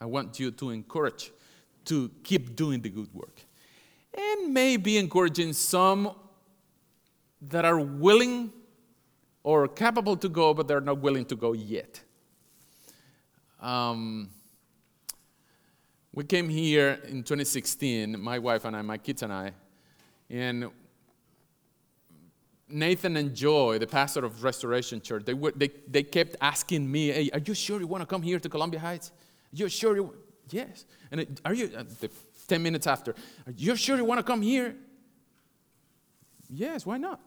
I 0.00 0.06
want 0.06 0.38
you 0.40 0.50
to 0.50 0.70
encourage 0.70 1.32
to 1.86 2.10
keep 2.22 2.56
doing 2.56 2.80
the 2.80 2.88
good 2.88 3.12
work. 3.12 3.44
And 4.12 4.52
maybe 4.52 4.98
encouraging 4.98 5.52
some 5.52 6.12
that 7.42 7.64
are 7.64 7.78
willing 7.78 8.52
or 9.42 9.68
capable 9.68 10.16
to 10.16 10.28
go, 10.28 10.52
but 10.52 10.68
they're 10.68 10.80
not 10.80 10.98
willing 10.98 11.24
to 11.26 11.36
go 11.36 11.52
yet. 11.52 12.00
Um, 13.60 14.30
we 16.12 16.24
came 16.24 16.48
here 16.48 17.00
in 17.04 17.22
2016, 17.22 18.20
my 18.20 18.38
wife 18.38 18.64
and 18.64 18.76
I, 18.76 18.82
my 18.82 18.98
kids 18.98 19.22
and 19.22 19.32
I, 19.32 19.52
and 20.28 20.70
Nathan 22.70 23.16
and 23.16 23.34
Joy, 23.34 23.78
the 23.78 23.86
pastor 23.86 24.24
of 24.24 24.42
Restoration 24.42 25.00
Church, 25.00 25.24
they, 25.24 25.34
were, 25.34 25.52
they, 25.54 25.70
they 25.88 26.02
kept 26.02 26.36
asking 26.40 26.90
me, 26.90 27.08
hey, 27.08 27.30
are 27.32 27.40
you 27.40 27.54
sure 27.54 27.80
you 27.80 27.86
want 27.86 28.02
to 28.02 28.06
come 28.06 28.22
here 28.22 28.38
to 28.38 28.48
Columbia 28.48 28.80
Heights? 28.80 29.12
You're 29.52 29.68
sure 29.68 29.96
you, 29.96 30.14
yes. 30.50 30.84
And 31.10 31.40
are 31.44 31.54
you, 31.54 31.70
uh, 31.76 31.84
10 32.48 32.62
minutes 32.62 32.86
after, 32.86 33.12
are 33.46 33.52
you 33.52 33.76
sure 33.76 33.96
you 33.96 34.04
want 34.04 34.18
to 34.18 34.24
come 34.24 34.42
here? 34.42 34.76
Yes, 36.48 36.84
why 36.84 36.98
not? 36.98 37.20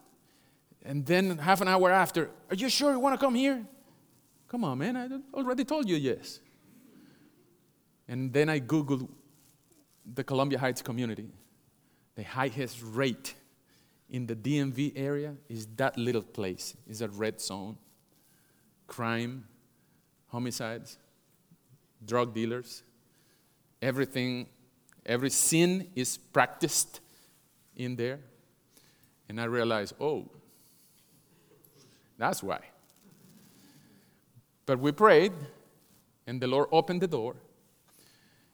And 0.84 1.06
then 1.06 1.38
half 1.38 1.60
an 1.60 1.68
hour 1.68 1.90
after, 1.90 2.30
Are 2.50 2.56
you 2.56 2.68
sure 2.68 2.92
you 2.92 2.98
want 2.98 3.18
to 3.18 3.24
come 3.24 3.34
here? 3.34 3.64
Come 4.48 4.64
on, 4.64 4.78
man, 4.78 4.96
I 4.96 5.08
already 5.36 5.64
told 5.64 5.88
you 5.88 5.96
yes. 5.96 6.40
And 8.06 8.32
then 8.32 8.48
I 8.48 8.60
Googled 8.60 9.08
the 10.04 10.22
Columbia 10.22 10.58
Heights 10.58 10.82
community. 10.82 11.28
The 12.16 12.22
highest 12.22 12.82
rate 12.82 13.34
in 14.14 14.26
the 14.26 14.36
DMV 14.36 14.92
area 14.94 15.34
is 15.48 15.66
that 15.74 15.98
little 15.98 16.22
place, 16.22 16.76
is 16.86 17.02
a 17.02 17.08
red 17.08 17.40
zone. 17.40 17.76
Crime, 18.86 19.44
homicides, 20.28 20.98
drug 22.06 22.32
dealers, 22.32 22.84
everything, 23.82 24.46
every 25.04 25.30
sin 25.30 25.88
is 25.96 26.16
practiced 26.16 27.00
in 27.74 27.96
there. 27.96 28.20
And 29.28 29.40
I 29.40 29.46
realized, 29.46 29.94
oh, 30.00 30.30
that's 32.16 32.40
why. 32.40 32.60
But 34.64 34.78
we 34.78 34.92
prayed, 34.92 35.32
and 36.28 36.40
the 36.40 36.46
Lord 36.46 36.68
opened 36.70 37.00
the 37.00 37.08
door, 37.08 37.34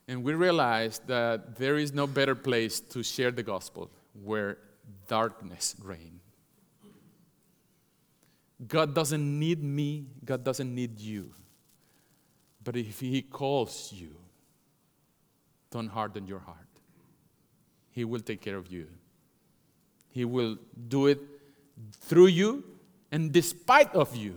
and 0.09 0.25
we 0.25 0.33
realized 0.33 1.07
that 1.09 1.57
there 1.57 1.77
is 1.77 1.93
no 1.93 2.07
better 2.07 2.35
place 2.35 2.81
to 2.81 3.03
share 3.03 3.31
the 3.31 3.43
gospel 3.43 3.91
where 4.25 4.57
darkness 5.09 5.77
reign. 5.83 6.21
God 8.67 8.95
doesn't 8.95 9.39
need 9.39 9.63
me, 9.63 10.07
God 10.25 10.45
doesn't 10.45 10.75
need 10.75 11.01
you. 11.01 11.31
But 12.63 12.77
if 12.77 13.01
He 13.01 13.23
calls 13.23 13.93
you, 13.93 14.17
don't 15.71 15.89
harden 15.89 16.27
your 16.27 16.41
heart. 16.41 16.57
He 17.91 18.05
will 18.05 18.21
take 18.21 18.41
care 18.41 18.57
of 18.57 18.67
you. 18.69 18.89
He 20.11 20.25
will 20.25 20.59
do 20.89 21.07
it 21.07 21.21
through 21.93 22.27
you 22.27 22.65
and 23.13 23.33
despite 23.33 23.95
of 23.95 24.15
you, 24.15 24.37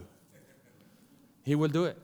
He 1.44 1.56
will 1.56 1.68
do 1.68 1.86
it. 1.86 1.98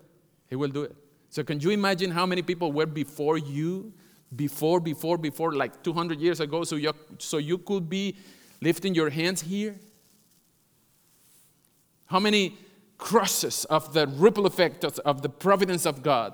He 0.49 0.55
will 0.55 0.69
do 0.69 0.83
it. 0.83 0.95
So, 1.29 1.43
can 1.43 1.59
you 1.59 1.69
imagine 1.69 2.11
how 2.11 2.25
many 2.25 2.41
people 2.41 2.71
were 2.71 2.85
before 2.85 3.37
you? 3.37 3.93
Before, 4.35 4.79
before, 4.79 5.17
before, 5.17 5.53
like 5.53 5.81
200 5.81 6.19
years 6.19 6.39
ago, 6.39 6.63
so 6.63 6.75
you, 6.75 6.93
so 7.17 7.37
you 7.37 7.57
could 7.57 7.89
be 7.89 8.15
lifting 8.61 8.95
your 8.95 9.09
hands 9.09 9.41
here? 9.41 9.75
How 12.07 12.19
many 12.19 12.57
crosses 12.97 13.65
of 13.65 13.93
the 13.93 14.07
ripple 14.07 14.45
effect 14.45 14.83
of, 14.83 15.21
the 15.21 15.29
providence 15.29 15.85
of 15.85 16.01
God 16.01 16.33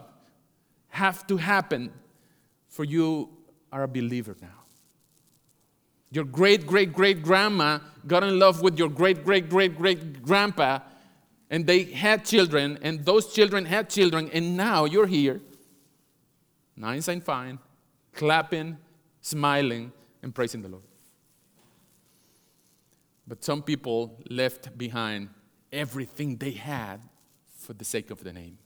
have 0.89 1.27
to 1.27 1.37
happen 1.37 1.91
for 2.67 2.83
you 2.83 3.29
are 3.71 3.83
a 3.83 3.87
believer 3.87 4.35
now? 4.41 4.63
Your 6.11 6.23
great 6.23 6.65
great 6.65 6.93
great 6.93 7.23
grandma 7.23 7.79
got 8.07 8.23
in 8.23 8.39
love 8.39 8.61
with 8.61 8.79
your 8.79 8.87
great 8.87 9.25
great 9.25 9.49
great 9.49 9.77
great 9.77 10.23
grandpa, 10.23 10.79
and 11.49 11.67
they 11.67 11.83
had 11.83 12.23
children, 12.23 12.79
and 12.81 13.03
those 13.03 13.33
children 13.33 13.65
had 13.65 13.89
children, 13.89 14.29
and 14.31 14.55
now 14.55 14.85
you're 14.85 15.07
here. 15.07 15.41
Nice 16.77 17.09
and 17.09 17.21
fine, 17.23 17.59
clapping, 18.13 18.77
smiling, 19.19 19.91
and 20.23 20.33
praising 20.33 20.61
the 20.61 20.69
Lord. 20.69 20.83
But 23.27 23.43
some 23.43 23.61
people 23.63 24.19
left 24.29 24.77
behind 24.77 25.29
everything 25.71 26.37
they 26.37 26.51
had 26.51 27.01
for 27.57 27.73
the 27.73 27.85
sake 27.85 28.11
of 28.11 28.23
the 28.23 28.31
name. 28.31 28.57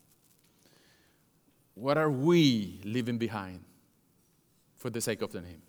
What 1.76 1.98
are 1.98 2.12
we 2.12 2.82
leaving 2.84 3.18
behind 3.18 3.62
for 4.76 4.90
the 4.90 5.00
sake 5.00 5.22
of 5.22 5.32
the 5.32 5.42
name? 5.42 5.62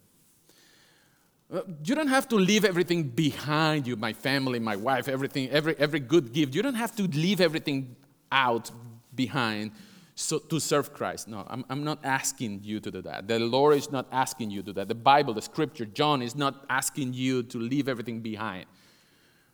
You 1.84 1.94
don't 1.94 2.08
have 2.08 2.28
to 2.28 2.36
leave 2.36 2.64
everything 2.64 3.04
behind 3.04 3.86
you, 3.86 3.96
my 3.96 4.12
family, 4.12 4.58
my 4.58 4.76
wife, 4.76 5.08
everything, 5.08 5.50
every, 5.50 5.76
every 5.78 6.00
good 6.00 6.32
gift. 6.32 6.54
You 6.54 6.62
don't 6.62 6.74
have 6.74 6.94
to 6.96 7.02
leave 7.02 7.40
everything 7.40 7.96
out 8.30 8.70
behind 9.14 9.72
so, 10.14 10.38
to 10.38 10.60
serve 10.60 10.92
Christ. 10.92 11.26
No, 11.28 11.44
I'm, 11.48 11.64
I'm 11.68 11.82
not 11.82 11.98
asking 12.04 12.60
you 12.62 12.78
to 12.80 12.90
do 12.90 13.02
that. 13.02 13.26
The 13.26 13.38
Lord 13.38 13.76
is 13.76 13.90
not 13.90 14.06
asking 14.12 14.50
you 14.50 14.62
to 14.62 14.66
do 14.66 14.72
that. 14.74 14.88
The 14.88 14.94
Bible, 14.94 15.34
the 15.34 15.42
scripture, 15.42 15.86
John 15.86 16.22
is 16.22 16.36
not 16.36 16.64
asking 16.68 17.14
you 17.14 17.42
to 17.44 17.58
leave 17.58 17.88
everything 17.88 18.20
behind. 18.20 18.66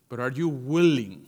But 0.09 0.21
are 0.21 0.31
you 0.31 0.49
willing 0.49 1.27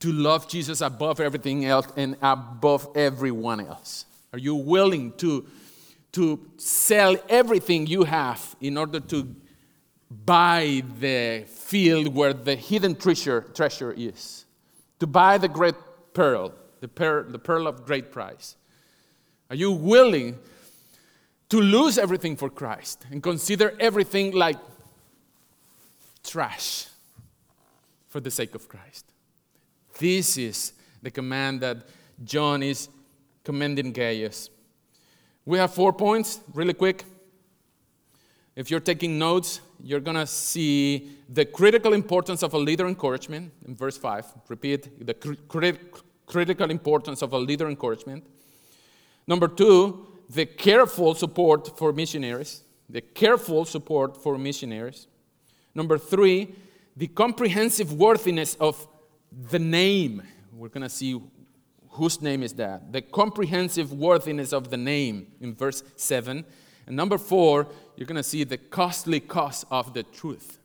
to 0.00 0.12
love 0.12 0.48
Jesus 0.48 0.80
above 0.80 1.20
everything 1.20 1.64
else 1.64 1.88
and 1.96 2.16
above 2.22 2.88
everyone 2.94 3.60
else? 3.60 4.04
Are 4.32 4.38
you 4.38 4.54
willing 4.54 5.12
to, 5.14 5.46
to 6.12 6.40
sell 6.56 7.16
everything 7.28 7.86
you 7.86 8.04
have 8.04 8.56
in 8.60 8.76
order 8.76 9.00
to 9.00 9.34
buy 10.24 10.82
the 11.00 11.44
field 11.46 12.14
where 12.14 12.32
the 12.32 12.54
hidden 12.54 12.94
treasure, 12.94 13.46
treasure 13.54 13.92
is? 13.92 14.44
To 15.00 15.06
buy 15.06 15.38
the 15.38 15.48
great 15.48 15.74
pearl, 16.12 16.52
the 16.80 16.88
pearl, 16.88 17.24
the 17.24 17.38
pearl 17.38 17.66
of 17.66 17.86
great 17.86 18.12
price? 18.12 18.56
Are 19.50 19.56
you 19.56 19.72
willing 19.72 20.38
to 21.48 21.60
lose 21.60 21.96
everything 21.96 22.36
for 22.36 22.50
Christ 22.50 23.06
and 23.10 23.22
consider 23.22 23.74
everything 23.80 24.32
like 24.32 24.58
trash 26.22 26.88
for 28.08 28.20
the 28.20 28.30
sake 28.30 28.54
of 28.54 28.68
Christ? 28.68 29.06
This 29.98 30.36
is 30.36 30.72
the 31.02 31.10
command 31.10 31.60
that 31.60 31.78
John 32.24 32.62
is 32.62 32.88
commending 33.44 33.92
Gaius. 33.92 34.50
We 35.44 35.58
have 35.58 35.72
four 35.72 35.92
points, 35.92 36.40
really 36.52 36.74
quick. 36.74 37.04
If 38.56 38.70
you're 38.70 38.80
taking 38.80 39.18
notes, 39.18 39.60
you're 39.82 40.00
going 40.00 40.16
to 40.16 40.26
see 40.26 41.12
the 41.28 41.44
critical 41.44 41.92
importance 41.92 42.42
of 42.42 42.54
a 42.54 42.58
leader 42.58 42.86
encouragement 42.88 43.52
in 43.66 43.76
verse 43.76 43.96
5. 43.96 44.26
Repeat 44.48 45.06
the 45.06 45.14
cr- 45.14 45.34
crit- 45.46 45.80
critical 46.26 46.70
importance 46.70 47.22
of 47.22 47.32
a 47.32 47.38
leader 47.38 47.68
encouragement. 47.68 48.24
Number 49.26 49.48
two, 49.48 50.06
the 50.28 50.46
careful 50.46 51.14
support 51.14 51.78
for 51.78 51.92
missionaries. 51.92 52.62
The 52.88 53.00
careful 53.00 53.64
support 53.64 54.16
for 54.22 54.36
missionaries. 54.36 55.06
Number 55.74 55.98
three, 55.98 56.54
the 56.98 57.06
comprehensive 57.06 57.92
worthiness 57.92 58.56
of 58.56 58.88
the 59.50 59.58
name. 59.60 60.20
We're 60.52 60.68
going 60.68 60.82
to 60.82 60.88
see 60.88 61.20
whose 61.90 62.20
name 62.20 62.42
is 62.42 62.54
that. 62.54 62.92
The 62.92 63.02
comprehensive 63.02 63.92
worthiness 63.92 64.52
of 64.52 64.70
the 64.70 64.76
name 64.76 65.28
in 65.40 65.54
verse 65.54 65.84
7. 65.94 66.44
And 66.88 66.96
number 66.96 67.16
four, 67.16 67.68
you're 67.96 68.06
going 68.06 68.16
to 68.16 68.24
see 68.24 68.42
the 68.42 68.58
costly 68.58 69.20
cost 69.20 69.64
of 69.70 69.94
the 69.94 70.02
truth. 70.02 70.58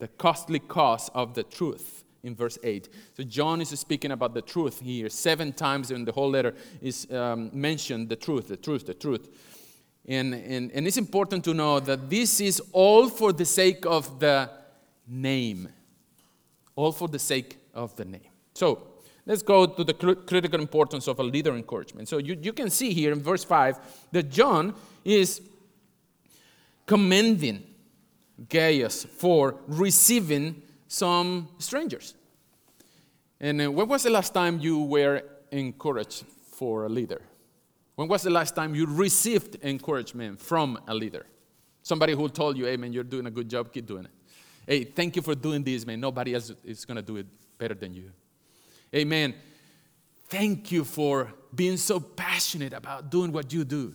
The 0.00 0.08
costly 0.08 0.58
cost 0.58 1.12
of 1.14 1.34
the 1.34 1.44
truth 1.44 2.02
in 2.24 2.34
verse 2.34 2.58
8. 2.64 2.88
So 3.16 3.22
John 3.22 3.60
is 3.60 3.68
speaking 3.78 4.10
about 4.10 4.34
the 4.34 4.42
truth 4.42 4.80
here. 4.80 5.08
Seven 5.08 5.52
times 5.52 5.92
in 5.92 6.04
the 6.04 6.12
whole 6.12 6.30
letter 6.30 6.56
is 6.82 7.08
um, 7.12 7.50
mentioned 7.52 8.08
the 8.08 8.16
truth, 8.16 8.48
the 8.48 8.56
truth, 8.56 8.84
the 8.84 8.94
truth. 8.94 9.28
And, 10.08 10.34
and, 10.34 10.72
and 10.72 10.88
it's 10.88 10.96
important 10.96 11.44
to 11.44 11.54
know 11.54 11.78
that 11.78 12.10
this 12.10 12.40
is 12.40 12.60
all 12.72 13.08
for 13.08 13.32
the 13.32 13.44
sake 13.44 13.86
of 13.86 14.18
the 14.18 14.50
name. 15.10 15.68
All 16.76 16.92
for 16.92 17.08
the 17.08 17.18
sake 17.18 17.58
of 17.74 17.94
the 17.96 18.04
name. 18.04 18.30
So 18.54 18.86
let's 19.26 19.42
go 19.42 19.66
to 19.66 19.84
the 19.84 19.94
cr- 19.94 20.12
critical 20.12 20.60
importance 20.60 21.08
of 21.08 21.18
a 21.18 21.22
leader 21.22 21.54
encouragement. 21.54 22.08
So 22.08 22.18
you, 22.18 22.38
you 22.40 22.52
can 22.52 22.70
see 22.70 22.92
here 22.92 23.12
in 23.12 23.20
verse 23.20 23.44
5 23.44 23.78
that 24.12 24.30
John 24.30 24.74
is 25.04 25.42
commending 26.86 27.64
Gaius 28.48 29.04
for 29.04 29.56
receiving 29.66 30.62
some 30.88 31.48
strangers. 31.58 32.14
And 33.40 33.62
uh, 33.62 33.70
when 33.70 33.88
was 33.88 34.02
the 34.02 34.10
last 34.10 34.34
time 34.34 34.58
you 34.60 34.80
were 34.80 35.22
encouraged 35.50 36.24
for 36.52 36.84
a 36.84 36.88
leader? 36.88 37.22
When 37.96 38.08
was 38.08 38.22
the 38.22 38.30
last 38.30 38.54
time 38.54 38.74
you 38.74 38.86
received 38.86 39.58
encouragement 39.62 40.40
from 40.40 40.78
a 40.88 40.94
leader? 40.94 41.26
Somebody 41.82 42.14
who 42.14 42.28
told 42.28 42.56
you, 42.56 42.64
hey 42.66 42.76
you're 42.88 43.04
doing 43.04 43.26
a 43.26 43.30
good 43.30 43.48
job, 43.48 43.72
keep 43.72 43.86
doing 43.86 44.04
it. 44.04 44.10
Hey, 44.66 44.84
thank 44.84 45.16
you 45.16 45.22
for 45.22 45.34
doing 45.34 45.62
this, 45.62 45.86
man. 45.86 46.00
Nobody 46.00 46.34
else 46.34 46.52
is 46.64 46.84
going 46.84 46.96
to 46.96 47.02
do 47.02 47.16
it 47.16 47.26
better 47.58 47.74
than 47.74 47.94
you. 47.94 48.10
Amen. 48.94 49.34
Thank 50.28 50.70
you 50.70 50.84
for 50.84 51.32
being 51.54 51.76
so 51.76 51.98
passionate 51.98 52.72
about 52.72 53.10
doing 53.10 53.32
what 53.32 53.52
you 53.52 53.64
do. 53.64 53.94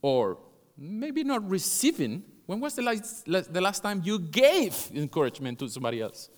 Or 0.00 0.38
maybe 0.76 1.24
not 1.24 1.48
receiving. 1.48 2.22
When 2.46 2.60
was 2.60 2.74
the 2.74 2.82
last, 2.82 3.24
the 3.26 3.60
last 3.60 3.80
time 3.80 4.02
you 4.04 4.18
gave 4.18 4.90
encouragement 4.94 5.58
to 5.60 5.68
somebody 5.68 6.00
else? 6.00 6.30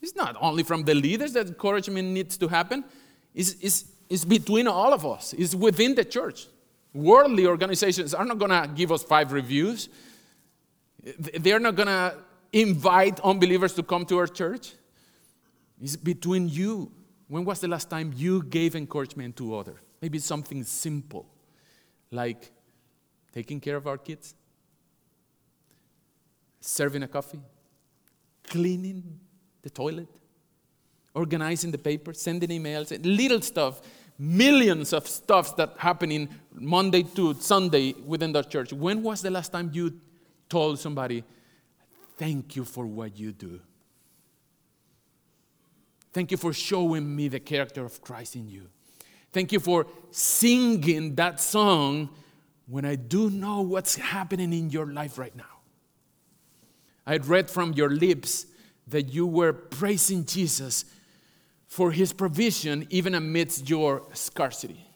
It's 0.00 0.14
not 0.14 0.36
only 0.40 0.62
from 0.62 0.84
the 0.84 0.94
leaders 0.94 1.32
that 1.32 1.48
encouragement 1.48 2.08
needs 2.08 2.36
to 2.38 2.48
happen, 2.48 2.84
it's, 3.34 3.56
it's, 3.60 3.84
it's 4.08 4.24
between 4.24 4.68
all 4.68 4.92
of 4.92 5.04
us, 5.04 5.34
it's 5.36 5.54
within 5.54 5.94
the 5.94 6.04
church. 6.04 6.46
Worldly 6.94 7.46
organizations 7.46 8.14
are 8.14 8.24
not 8.24 8.38
going 8.38 8.50
to 8.50 8.70
give 8.74 8.90
us 8.92 9.02
five 9.02 9.32
reviews, 9.32 9.88
they're 11.18 11.60
not 11.60 11.74
going 11.74 11.88
to 11.88 12.16
invite 12.52 13.20
unbelievers 13.20 13.74
to 13.74 13.82
come 13.82 14.04
to 14.06 14.18
our 14.18 14.26
church. 14.26 14.72
It's 15.80 15.96
between 15.96 16.48
you. 16.48 16.90
When 17.28 17.44
was 17.44 17.60
the 17.60 17.68
last 17.68 17.90
time 17.90 18.12
you 18.16 18.42
gave 18.42 18.74
encouragement 18.74 19.36
to 19.36 19.56
others? 19.56 19.78
Maybe 20.00 20.18
something 20.18 20.62
simple, 20.64 21.26
like 22.10 22.52
taking 23.32 23.60
care 23.60 23.76
of 23.76 23.86
our 23.86 23.98
kids, 23.98 24.34
serving 26.60 27.02
a 27.02 27.08
coffee, 27.08 27.40
cleaning 28.44 29.20
the 29.62 29.70
toilet, 29.70 30.08
organizing 31.14 31.70
the 31.70 31.78
paper, 31.78 32.14
sending 32.14 32.50
emails, 32.50 32.96
little 33.04 33.42
stuff, 33.42 33.82
millions 34.18 34.92
of 34.92 35.06
stuff 35.06 35.56
that 35.56 35.74
happen 35.78 36.10
in 36.10 36.28
Monday 36.54 37.02
to 37.02 37.34
Sunday 37.34 37.94
within 38.06 38.32
the 38.32 38.42
church. 38.42 38.72
When 38.72 39.02
was 39.02 39.22
the 39.22 39.30
last 39.30 39.52
time 39.52 39.70
you 39.72 40.00
told 40.48 40.78
somebody, 40.78 41.24
Thank 42.16 42.56
you 42.56 42.64
for 42.64 42.84
what 42.84 43.16
you 43.16 43.32
do? 43.32 43.60
Thank 46.12 46.32
you 46.32 46.36
for 46.36 46.52
showing 46.52 47.14
me 47.14 47.28
the 47.28 47.38
character 47.38 47.84
of 47.84 48.00
Christ 48.02 48.34
in 48.34 48.48
you. 48.48 48.68
Thank 49.32 49.52
you 49.52 49.60
for 49.60 49.86
singing 50.10 51.14
that 51.14 51.38
song 51.38 52.08
when 52.66 52.84
I 52.84 52.96
do 52.96 53.30
know 53.30 53.60
what's 53.60 53.94
happening 53.96 54.52
in 54.52 54.70
your 54.70 54.86
life 54.86 55.16
right 55.16 55.34
now. 55.36 55.44
I 57.06 57.18
read 57.18 57.48
from 57.48 57.72
your 57.72 57.90
lips 57.90 58.46
that 58.88 59.12
you 59.12 59.26
were 59.26 59.52
praising 59.52 60.24
Jesus 60.24 60.84
for 61.66 61.92
his 61.92 62.12
provision 62.12 62.86
even 62.90 63.14
amidst 63.14 63.68
your 63.68 64.02
scarcity. 64.12 64.86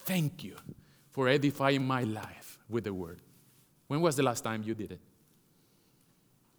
Thank 0.00 0.42
you 0.42 0.56
for 1.10 1.28
edifying 1.28 1.86
my 1.86 2.02
life 2.02 2.58
with 2.68 2.84
the 2.84 2.94
word. 2.94 3.20
When 3.90 4.00
was 4.00 4.14
the 4.14 4.22
last 4.22 4.44
time 4.44 4.62
you 4.64 4.72
did 4.72 4.92
it? 4.92 5.00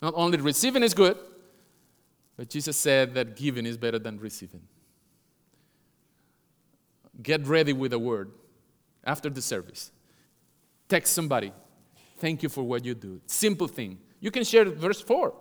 Not 0.01 0.13
only 0.17 0.37
receiving 0.37 0.83
is 0.83 0.93
good, 0.93 1.17
but 2.35 2.49
Jesus 2.49 2.75
said 2.75 3.13
that 3.13 3.37
giving 3.37 3.65
is 3.65 3.77
better 3.77 3.99
than 3.99 4.19
receiving. 4.19 4.59
Get 7.23 7.47
ready 7.47 7.71
with 7.71 7.93
a 7.93 7.99
word 7.99 8.31
after 9.05 9.29
the 9.29 9.41
service. 9.41 9.93
Text 10.89 11.13
somebody. 11.13 11.53
Thank 12.17 12.43
you 12.43 12.49
for 12.49 12.63
what 12.63 12.83
you 12.83 12.93
do. 12.95 13.21
Simple 13.27 13.69
thing. 13.69 13.97
You 14.19 14.29
can 14.29 14.43
share 14.43 14.65
verse 14.65 14.99
4. 14.99 15.33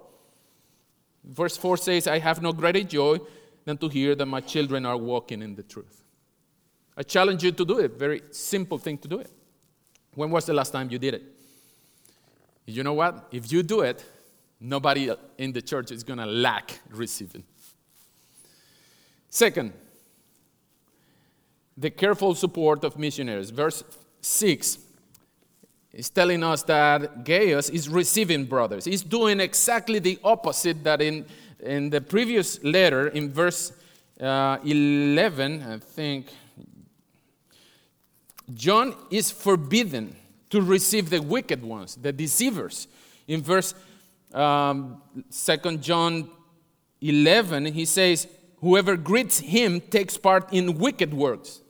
Verse 1.24 1.56
4 1.56 1.76
says, 1.76 2.06
I 2.06 2.20
have 2.20 2.40
no 2.40 2.52
greater 2.52 2.84
joy 2.84 3.18
than 3.64 3.76
to 3.78 3.88
hear 3.88 4.14
that 4.14 4.26
my 4.26 4.40
children 4.40 4.86
are 4.86 4.96
walking 4.96 5.42
in 5.42 5.56
the 5.56 5.64
truth. 5.64 6.04
I 6.96 7.02
challenge 7.02 7.42
you 7.42 7.50
to 7.50 7.64
do 7.64 7.80
it. 7.80 7.98
Very 7.98 8.22
simple 8.30 8.78
thing 8.78 8.96
to 8.98 9.08
do 9.08 9.18
it. 9.18 9.32
When 10.14 10.30
was 10.30 10.46
the 10.46 10.54
last 10.54 10.70
time 10.70 10.88
you 10.88 11.00
did 11.00 11.14
it? 11.14 11.39
You 12.70 12.82
know 12.82 12.94
what? 12.94 13.28
If 13.32 13.50
you 13.52 13.62
do 13.62 13.80
it, 13.80 14.04
nobody 14.60 15.10
in 15.38 15.52
the 15.52 15.62
church 15.62 15.90
is 15.90 16.02
going 16.02 16.18
to 16.18 16.26
lack 16.26 16.80
receiving. 16.90 17.44
Second, 19.28 19.72
the 21.76 21.90
careful 21.90 22.34
support 22.34 22.84
of 22.84 22.98
missionaries. 22.98 23.50
Verse 23.50 23.82
6 24.20 24.78
is 25.92 26.10
telling 26.10 26.42
us 26.44 26.62
that 26.64 27.24
Gaius 27.24 27.70
is 27.70 27.88
receiving 27.88 28.44
brothers. 28.44 28.84
He's 28.84 29.02
doing 29.02 29.40
exactly 29.40 29.98
the 29.98 30.18
opposite 30.22 30.84
that 30.84 31.00
in, 31.00 31.26
in 31.60 31.90
the 31.90 32.00
previous 32.00 32.62
letter, 32.62 33.08
in 33.08 33.32
verse 33.32 33.72
uh, 34.20 34.58
11, 34.64 35.62
I 35.62 35.78
think. 35.78 36.26
John 38.52 38.94
is 39.10 39.30
forbidden 39.30 40.16
to 40.50 40.60
receive 40.60 41.10
the 41.10 41.20
wicked 41.22 41.62
ones, 41.62 41.96
the 41.96 42.12
deceivers. 42.12 42.88
In 43.26 43.42
verse 43.42 43.74
um, 44.34 45.00
2 45.30 45.76
John 45.78 46.30
11, 47.00 47.66
he 47.66 47.84
says, 47.84 48.28
Whoever 48.60 48.96
greets 48.96 49.38
him 49.38 49.80
takes 49.80 50.18
part 50.18 50.52
in 50.52 50.76
wicked 50.78 51.14
works. 51.14 51.62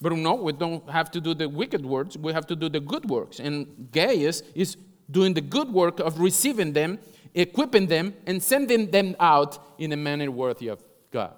But 0.00 0.12
no, 0.14 0.34
we 0.34 0.52
don't 0.52 0.88
have 0.88 1.10
to 1.12 1.20
do 1.20 1.34
the 1.34 1.48
wicked 1.48 1.84
works, 1.84 2.16
we 2.16 2.32
have 2.32 2.46
to 2.46 2.56
do 2.56 2.68
the 2.68 2.80
good 2.80 3.08
works. 3.08 3.38
And 3.38 3.88
Gaius 3.92 4.42
is 4.54 4.76
doing 5.10 5.34
the 5.34 5.40
good 5.40 5.70
work 5.70 6.00
of 6.00 6.18
receiving 6.18 6.72
them, 6.72 6.98
equipping 7.34 7.86
them, 7.86 8.14
and 8.26 8.42
sending 8.42 8.90
them 8.90 9.14
out 9.20 9.58
in 9.78 9.92
a 9.92 9.96
manner 9.96 10.30
worthy 10.30 10.68
of 10.68 10.82
God. 11.10 11.34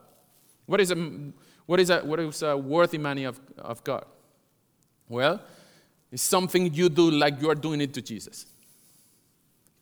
What 0.66 0.80
is 0.80 0.90
a, 0.90 0.96
what 1.66 1.80
is 1.80 1.90
a, 1.90 2.00
what 2.00 2.20
is 2.20 2.42
a 2.42 2.56
worthy 2.56 2.98
manner 2.98 3.28
of, 3.28 3.40
of 3.58 3.82
God? 3.82 4.04
Well, 5.08 5.40
it's 6.16 6.22
something 6.22 6.72
you 6.72 6.88
do 6.88 7.10
like 7.10 7.42
you 7.42 7.50
are 7.50 7.54
doing 7.54 7.82
it 7.82 7.92
to 7.92 8.00
Jesus. 8.00 8.46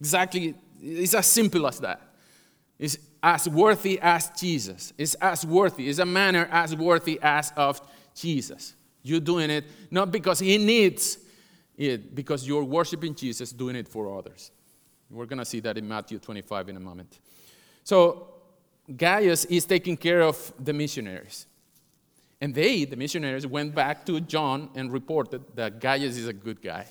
Exactly, 0.00 0.56
it's 0.82 1.14
as 1.14 1.26
simple 1.26 1.64
as 1.64 1.78
that. 1.78 2.00
It's 2.76 2.98
as 3.22 3.48
worthy 3.48 4.00
as 4.00 4.30
Jesus. 4.30 4.92
It's 4.98 5.14
as 5.14 5.46
worthy. 5.46 5.88
It's 5.88 6.00
a 6.00 6.04
manner 6.04 6.48
as 6.50 6.74
worthy 6.74 7.20
as 7.22 7.52
of 7.56 7.80
Jesus. 8.16 8.74
You're 9.04 9.20
doing 9.20 9.48
it 9.48 9.64
not 9.92 10.10
because 10.10 10.40
He 10.40 10.58
needs 10.58 11.18
it, 11.76 12.12
because 12.12 12.44
you're 12.48 12.64
worshiping 12.64 13.14
Jesus, 13.14 13.52
doing 13.52 13.76
it 13.76 13.86
for 13.86 14.18
others. 14.18 14.50
We're 15.10 15.26
going 15.26 15.38
to 15.38 15.44
see 15.44 15.60
that 15.60 15.78
in 15.78 15.86
Matthew 15.86 16.18
25 16.18 16.68
in 16.68 16.76
a 16.76 16.80
moment. 16.80 17.16
So, 17.84 18.26
Gaius 18.96 19.44
is 19.44 19.66
taking 19.66 19.96
care 19.96 20.22
of 20.22 20.52
the 20.58 20.72
missionaries. 20.72 21.46
And 22.44 22.54
they, 22.54 22.84
the 22.84 22.96
missionaries, 22.96 23.46
went 23.46 23.74
back 23.74 24.04
to 24.04 24.20
John 24.20 24.68
and 24.74 24.92
reported 24.92 25.42
that 25.56 25.80
Gaius 25.80 26.18
is 26.18 26.28
a 26.28 26.32
good 26.34 26.60
guy. 26.60 26.84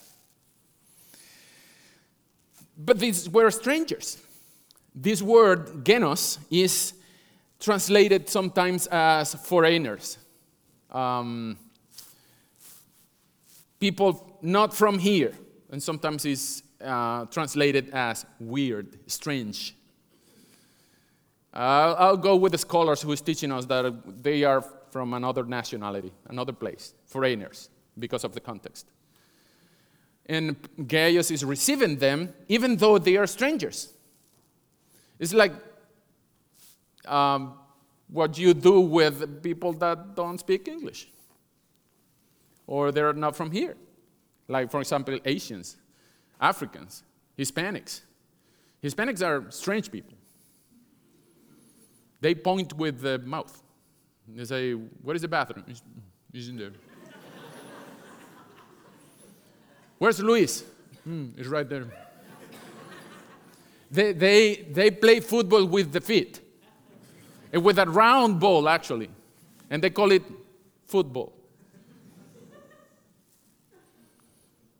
But 2.75 2.97
these 2.97 3.29
were 3.29 3.51
strangers. 3.51 4.17
This 4.95 5.21
word, 5.21 5.83
genos, 5.85 6.39
is 6.49 6.93
translated 7.59 8.29
sometimes 8.29 8.87
as 8.87 9.35
foreigners. 9.35 10.17
Um, 10.89 11.59
people 13.79 14.39
not 14.41 14.73
from 14.73 14.97
here, 14.97 15.33
and 15.69 15.83
sometimes 15.83 16.25
it's 16.25 16.63
uh, 16.83 17.25
translated 17.25 17.91
as 17.93 18.25
weird, 18.39 18.97
strange. 19.05 19.75
Uh, 21.53 21.93
I'll 21.99 22.17
go 22.17 22.37
with 22.37 22.53
the 22.53 22.57
scholars 22.57 23.03
who 23.03 23.11
is 23.11 23.21
teaching 23.21 23.51
us 23.51 23.65
that 23.65 24.23
they 24.23 24.45
are 24.45 24.65
from 24.93 25.15
another 25.15 25.43
nationality, 25.43 26.11
another 26.29 26.53
place, 26.53 26.93
foreigners, 27.05 27.69
because 27.97 28.23
of 28.23 28.33
the 28.33 28.39
context. 28.39 28.85
And 30.27 30.55
Gaius 30.87 31.31
is 31.31 31.43
receiving 31.43 31.97
them 31.97 32.31
even 32.47 32.77
though 32.77 32.99
they 32.99 33.17
are 33.17 33.25
strangers. 33.25 33.91
It's 35.19 35.33
like 35.33 35.53
um, 37.05 37.55
what 38.07 38.37
you 38.37 38.53
do 38.53 38.81
with 38.81 39.41
people 39.41 39.73
that 39.73 40.15
don't 40.15 40.39
speak 40.39 40.67
English 40.67 41.07
or 42.67 42.91
they're 42.91 43.13
not 43.13 43.35
from 43.35 43.49
here. 43.49 43.75
Like, 44.47 44.69
for 44.69 44.79
example, 44.79 45.17
Asians, 45.25 45.77
Africans, 46.39 47.03
Hispanics. 47.37 48.01
Hispanics 48.83 49.25
are 49.25 49.49
strange 49.49 49.91
people. 49.91 50.13
They 52.21 52.35
point 52.35 52.73
with 52.77 53.01
the 53.01 53.17
mouth. 53.17 53.62
They 54.27 54.45
say, 54.45 54.71
Where 54.73 55.15
is 55.15 55.21
the 55.21 55.27
bathroom? 55.27 55.65
He's 56.31 56.49
in 56.49 56.57
there. 56.57 56.71
Where's 59.97 60.19
Luis? 60.19 60.63
Hmm, 61.03 61.29
it's 61.37 61.47
right 61.47 61.67
there. 61.67 61.85
they, 63.91 64.13
they, 64.13 64.55
they 64.55 64.91
play 64.91 65.19
football 65.19 65.65
with 65.65 65.91
the 65.91 66.01
feet, 66.01 66.39
and 67.51 67.63
with 67.63 67.77
a 67.77 67.85
round 67.85 68.39
ball, 68.39 68.67
actually, 68.67 69.09
and 69.69 69.81
they 69.83 69.89
call 69.89 70.11
it 70.11 70.23
football. 70.85 71.31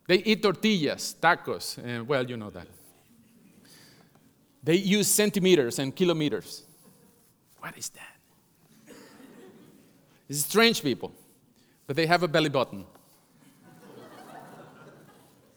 They 0.08 0.18
eat 0.18 0.44
tortillas, 0.44 1.16
tacos, 1.22 1.78
and 1.78 2.08
well, 2.08 2.30
you 2.30 2.36
know 2.36 2.50
that. 2.50 2.68
They 4.62 4.76
use 4.76 5.08
centimeters 5.08 5.80
and 5.80 5.96
kilometers. 5.96 6.64
What 7.60 7.78
is 7.78 7.90
that? 7.90 8.18
It's 10.30 10.40
strange 10.40 10.82
people, 10.82 11.12
but 11.86 11.96
they 11.96 12.06
have 12.06 12.24
a 12.24 12.28
belly 12.28 12.50
button. 12.50 12.86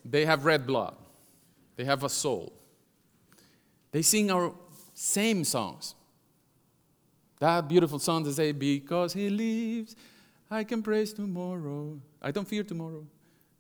they 0.05 0.25
have 0.25 0.45
red 0.45 0.67
blood. 0.67 0.95
They 1.77 1.85
have 1.85 2.05
a 2.05 2.09
soul. 2.09 2.53
They 3.93 4.03
sing 4.03 4.31
our 4.31 4.53
same 4.95 5.45
songs. 5.45 5.95
That 7.39 7.69
beautiful 7.69 7.99
song 7.99 8.25
they 8.25 8.33
say, 8.33 8.53
Because 8.53 9.13
he 9.13 9.29
lives, 9.29 9.95
I 10.51 10.65
can 10.65 10.83
praise 10.83 11.13
tomorrow. 11.13 11.99
I 12.23 12.31
don't 12.31 12.49
fear 12.49 12.65
tomorrow. 12.65 13.05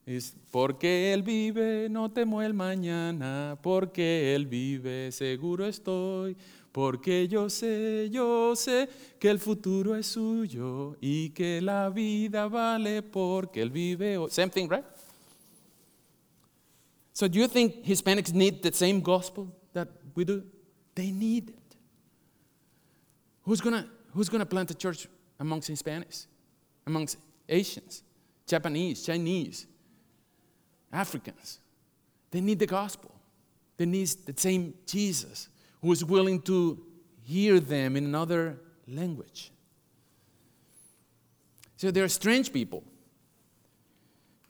Es 0.06 0.36
porque 0.52 1.12
Él 1.12 1.22
vive, 1.22 1.88
no 1.90 2.08
temo 2.12 2.40
el 2.40 2.54
mañana, 2.54 3.58
porque 3.60 4.36
Él 4.36 4.46
vive, 4.46 5.10
seguro 5.10 5.66
estoy, 5.66 6.36
porque 6.76 7.26
yo 7.26 7.48
sé, 7.48 8.10
yo 8.10 8.54
sé 8.54 8.86
que 9.18 9.30
el 9.30 9.38
futuro 9.38 9.96
es 9.96 10.08
suyo 10.08 10.94
y 11.00 11.30
que 11.30 11.62
la 11.62 11.88
vida 11.88 12.48
vale 12.48 13.02
porque 13.02 13.62
Él 13.62 13.70
vive. 13.70 14.18
Same 14.28 14.50
thing, 14.50 14.68
right? 14.68 14.84
So 17.14 17.28
do 17.28 17.38
you 17.38 17.48
think 17.48 17.82
Hispanics 17.82 18.30
need 18.30 18.60
the 18.60 18.70
same 18.74 19.00
gospel 19.00 19.50
that 19.72 19.88
we 20.14 20.26
do? 20.26 20.42
They 20.94 21.10
need 21.10 21.48
it. 21.48 21.76
Who's 23.46 23.62
gonna, 23.62 23.86
who's 24.12 24.28
gonna 24.28 24.44
plant 24.44 24.70
a 24.70 24.74
church 24.74 25.08
amongst 25.40 25.70
Hispanics, 25.70 26.26
amongst 26.86 27.16
Asians, 27.48 28.02
Japanese, 28.46 29.02
Chinese? 29.02 29.66
Africans. 30.92 31.58
They 32.30 32.42
need 32.42 32.58
the 32.58 32.66
gospel. 32.66 33.12
They 33.78 33.86
need 33.86 34.08
the 34.26 34.34
same 34.36 34.74
Jesus 34.84 35.48
who 35.86 35.92
is 35.92 36.04
willing 36.04 36.40
to 36.42 36.82
hear 37.22 37.60
them 37.60 37.94
in 37.94 38.04
another 38.04 38.58
language. 38.88 39.52
So 41.76 41.92
they're 41.92 42.08
strange 42.08 42.52
people. 42.52 42.82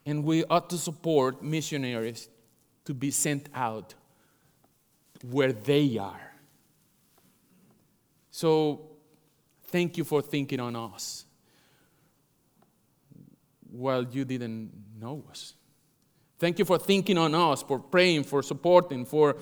And 0.03 0.23
we 0.23 0.43
ought 0.45 0.67
to 0.71 0.79
support 0.79 1.43
missionaries 1.43 2.27
to 2.85 2.95
be 2.95 3.11
sent 3.11 3.49
out 3.53 3.93
where 5.29 5.53
they 5.53 5.99
are. 5.99 6.33
So 8.31 8.89
thank 9.65 9.95
you 9.95 10.05
for 10.05 10.23
thinking 10.23 10.59
on 10.59 10.75
us 10.75 11.25
while 13.69 14.03
you 14.03 14.25
didn't 14.25 14.71
know 14.99 15.23
us. 15.29 15.53
Thank 16.39 16.57
you 16.57 16.65
for 16.65 16.79
thinking 16.79 17.19
on 17.19 17.35
us, 17.35 17.61
for 17.61 17.77
praying, 17.77 18.23
for 18.23 18.41
supporting, 18.41 19.05
for, 19.05 19.35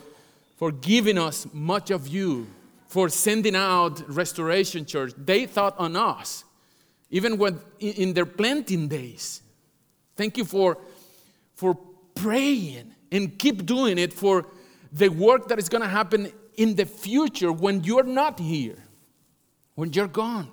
for 0.56 0.72
giving 0.72 1.18
us 1.18 1.48
much 1.54 1.92
of 1.92 2.08
you, 2.08 2.48
for 2.88 3.10
sending 3.10 3.56
out 3.56 4.02
Restoration 4.10 4.86
Church. 4.86 5.14
They 5.18 5.46
thought 5.46 5.78
on 5.78 5.96
us, 5.96 6.44
even 7.10 7.38
when 7.38 7.60
in 7.80 8.14
their 8.14 8.26
planting 8.26 8.88
days. 8.88 9.42
Thank 10.16 10.38
you 10.38 10.46
for, 10.46 10.78
for 11.56 11.78
praying 12.16 12.96
and 13.12 13.38
keep 13.38 13.66
doing 13.66 13.98
it 13.98 14.14
for 14.14 14.48
the 14.92 15.10
work 15.10 15.50
that 15.50 15.60
is 15.60 15.68
going 15.68 15.82
to 15.82 15.90
happen 15.90 16.32
in 16.56 16.76
the 16.76 16.86
future 16.86 17.52
when 17.52 17.84
you're 17.84 18.04
not 18.04 18.40
here, 18.40 18.82
when 19.76 19.92
you're 19.92 20.08
gone. 20.08 20.50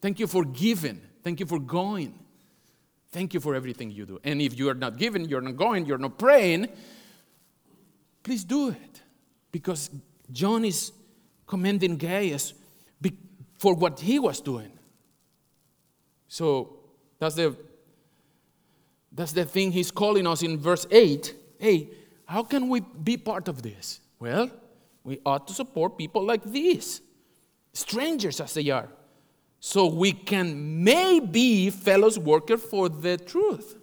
Thank 0.00 0.18
you 0.18 0.26
for 0.26 0.44
giving. 0.44 1.00
Thank 1.22 1.38
you 1.38 1.46
for 1.46 1.60
going. 1.60 2.18
Thank 3.12 3.34
you 3.34 3.40
for 3.40 3.54
everything 3.54 3.90
you 3.90 4.06
do. 4.06 4.18
And 4.24 4.40
if 4.40 4.58
you 4.58 4.70
are 4.70 4.74
not 4.74 4.96
giving, 4.96 5.26
you're 5.26 5.42
not 5.42 5.56
going, 5.56 5.84
you're 5.84 5.98
not 5.98 6.18
praying, 6.18 6.68
please 8.22 8.42
do 8.42 8.70
it. 8.70 9.01
Because 9.52 9.90
John 10.32 10.64
is 10.64 10.92
commending 11.46 11.96
Gaius 11.96 12.54
for 13.62 13.74
what 13.74 14.00
he 14.00 14.18
was 14.18 14.40
doing. 14.40 14.72
So 16.26 16.78
that's 17.20 17.36
the 17.36 17.56
that's 19.12 19.32
the 19.32 19.44
thing 19.44 19.70
he's 19.70 19.92
calling 19.92 20.26
us 20.26 20.42
in 20.42 20.58
verse 20.58 20.84
8. 20.90 21.34
Hey, 21.60 21.90
how 22.24 22.42
can 22.42 22.68
we 22.68 22.80
be 22.80 23.16
part 23.16 23.46
of 23.46 23.62
this? 23.62 24.00
Well, 24.18 24.50
we 25.04 25.20
ought 25.24 25.46
to 25.46 25.54
support 25.54 25.96
people 25.96 26.24
like 26.24 26.42
these, 26.42 27.02
strangers 27.72 28.40
as 28.40 28.54
they 28.54 28.68
are 28.70 28.88
so 29.60 29.86
we 29.86 30.10
can 30.12 30.82
maybe 30.82 31.70
fellows 31.70 32.18
worker 32.18 32.56
for 32.56 32.88
the 32.88 33.16
truth. 33.16 33.76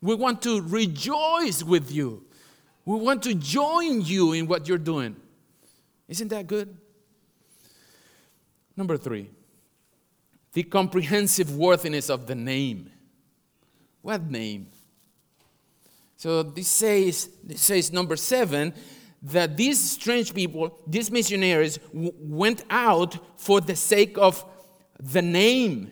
We 0.00 0.14
want 0.14 0.42
to 0.42 0.60
rejoice 0.60 1.64
with 1.64 1.90
you. 1.90 2.24
We 2.84 2.98
want 2.98 3.22
to 3.22 3.34
join 3.34 4.02
you 4.02 4.32
in 4.32 4.46
what 4.46 4.68
you're 4.68 4.78
doing. 4.78 5.16
Isn't 6.08 6.28
that 6.28 6.46
good? 6.46 6.76
Number 8.76 8.96
three, 8.96 9.30
the 10.52 10.64
comprehensive 10.64 11.56
worthiness 11.56 12.10
of 12.10 12.26
the 12.26 12.34
name. 12.34 12.90
What 14.02 14.30
name? 14.30 14.68
So 16.16 16.42
this 16.42 16.68
says, 16.68 17.30
this 17.42 17.62
says 17.62 17.92
number 17.92 18.16
seven, 18.16 18.74
that 19.22 19.56
these 19.56 19.78
strange 19.78 20.34
people, 20.34 20.78
these 20.86 21.10
missionaries, 21.10 21.78
w- 21.92 22.12
went 22.18 22.64
out 22.68 23.16
for 23.40 23.60
the 23.60 23.76
sake 23.76 24.18
of 24.18 24.44
the 25.00 25.22
name, 25.22 25.90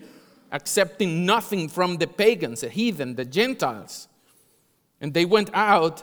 accepting 0.50 1.24
nothing 1.24 1.68
from 1.68 1.96
the 1.96 2.07
pagans, 2.07 2.61
the 2.61 2.68
heathen, 2.68 3.14
the 3.14 3.24
Gentiles. 3.24 4.09
And 5.00 5.14
they 5.14 5.24
went 5.24 5.50
out 5.55 6.02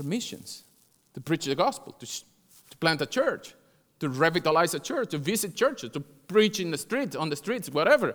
for 0.00 0.06
missions, 0.06 0.64
to 1.12 1.20
preach 1.20 1.44
the 1.44 1.54
gospel, 1.54 1.92
to, 1.92 2.06
to 2.06 2.76
plant 2.78 3.02
a 3.02 3.06
church, 3.06 3.54
to 3.98 4.08
revitalize 4.08 4.72
a 4.72 4.80
church, 4.80 5.10
to 5.10 5.18
visit 5.18 5.54
churches, 5.54 5.90
to 5.90 6.00
preach 6.00 6.58
in 6.58 6.70
the 6.70 6.78
streets, 6.78 7.14
on 7.14 7.28
the 7.28 7.36
streets, 7.36 7.68
whatever. 7.68 8.14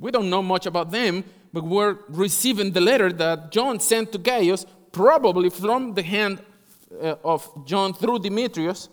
We 0.00 0.10
don't 0.10 0.28
know 0.28 0.42
much 0.42 0.66
about 0.66 0.90
them, 0.90 1.22
but 1.52 1.62
we're 1.62 1.98
receiving 2.08 2.72
the 2.72 2.80
letter 2.80 3.12
that 3.12 3.52
John 3.52 3.78
sent 3.78 4.10
to 4.12 4.18
Gaius, 4.18 4.66
probably 4.90 5.48
from 5.48 5.94
the 5.94 6.02
hand 6.02 6.42
uh, 7.00 7.14
of 7.24 7.64
John 7.66 7.94
through 7.94 8.18
Demetrius. 8.18 8.88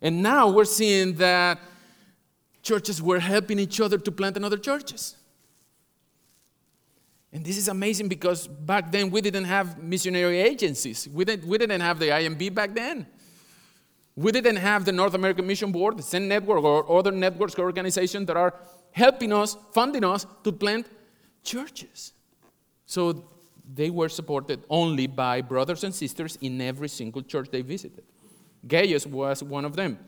And 0.00 0.20
now 0.20 0.50
we're 0.50 0.64
seeing 0.64 1.14
that 1.14 1.60
churches 2.62 3.00
were 3.00 3.20
helping 3.20 3.60
each 3.60 3.80
other 3.80 3.98
to 3.98 4.10
plant 4.10 4.36
another 4.36 4.58
churches. 4.58 5.16
And 7.32 7.44
this 7.44 7.56
is 7.56 7.68
amazing 7.68 8.08
because 8.08 8.46
back 8.46 8.92
then 8.92 9.10
we 9.10 9.20
didn't 9.22 9.44
have 9.44 9.82
missionary 9.82 10.38
agencies. 10.38 11.08
We 11.08 11.24
didn't, 11.24 11.48
we 11.48 11.56
didn't 11.56 11.80
have 11.80 11.98
the 11.98 12.06
IMB 12.06 12.54
back 12.54 12.74
then. 12.74 13.06
We 14.14 14.30
didn't 14.32 14.56
have 14.56 14.84
the 14.84 14.92
North 14.92 15.14
American 15.14 15.46
Mission 15.46 15.72
Board, 15.72 15.96
the 15.96 16.02
SEND 16.02 16.28
Network, 16.28 16.62
or 16.62 16.98
other 16.98 17.10
networks 17.10 17.54
or 17.54 17.62
organizations 17.62 18.26
that 18.26 18.36
are 18.36 18.54
helping 18.90 19.32
us, 19.32 19.56
funding 19.72 20.04
us 20.04 20.26
to 20.44 20.52
plant 20.52 20.86
churches. 21.42 22.12
So 22.84 23.24
they 23.74 23.88
were 23.88 24.10
supported 24.10 24.64
only 24.68 25.06
by 25.06 25.40
brothers 25.40 25.84
and 25.84 25.94
sisters 25.94 26.36
in 26.42 26.60
every 26.60 26.88
single 26.88 27.22
church 27.22 27.48
they 27.50 27.62
visited. 27.62 28.04
Gaius 28.66 29.06
was 29.06 29.42
one 29.42 29.64
of 29.64 29.74
them. 29.74 29.98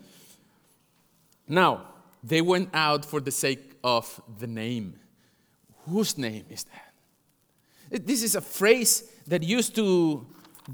Now, 1.49 1.89
they 2.23 2.43
went 2.43 2.71
out 2.75 3.05
for 3.07 3.21
the 3.21 3.31
sake 3.31 3.77
of 3.83 4.21
the 4.39 4.47
name. 4.47 5.01
Whose 5.87 6.19
name 6.19 6.45
is 6.51 6.65
that? 6.65 6.84
This 8.03 8.25
is 8.25 8.35
a 8.35 8.41
phrase 8.41 9.05
that 9.29 9.45
used 9.45 9.77
to 9.77 10.27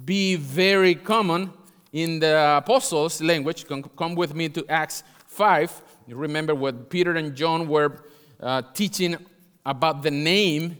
be 0.06 0.36
very 0.36 0.94
common 0.94 1.50
in 1.92 2.18
the 2.18 2.56
apostles' 2.56 3.20
language. 3.20 3.66
Come, 3.68 4.14
with 4.14 4.34
me 4.34 4.48
to 4.48 4.64
Acts 4.70 5.02
5. 5.26 5.82
You 6.06 6.16
remember 6.16 6.54
what 6.54 6.88
Peter 6.88 7.16
and 7.16 7.34
John 7.36 7.68
were 7.68 8.04
uh, 8.40 8.62
teaching 8.72 9.18
about 9.66 10.02
the 10.02 10.10
name, 10.10 10.78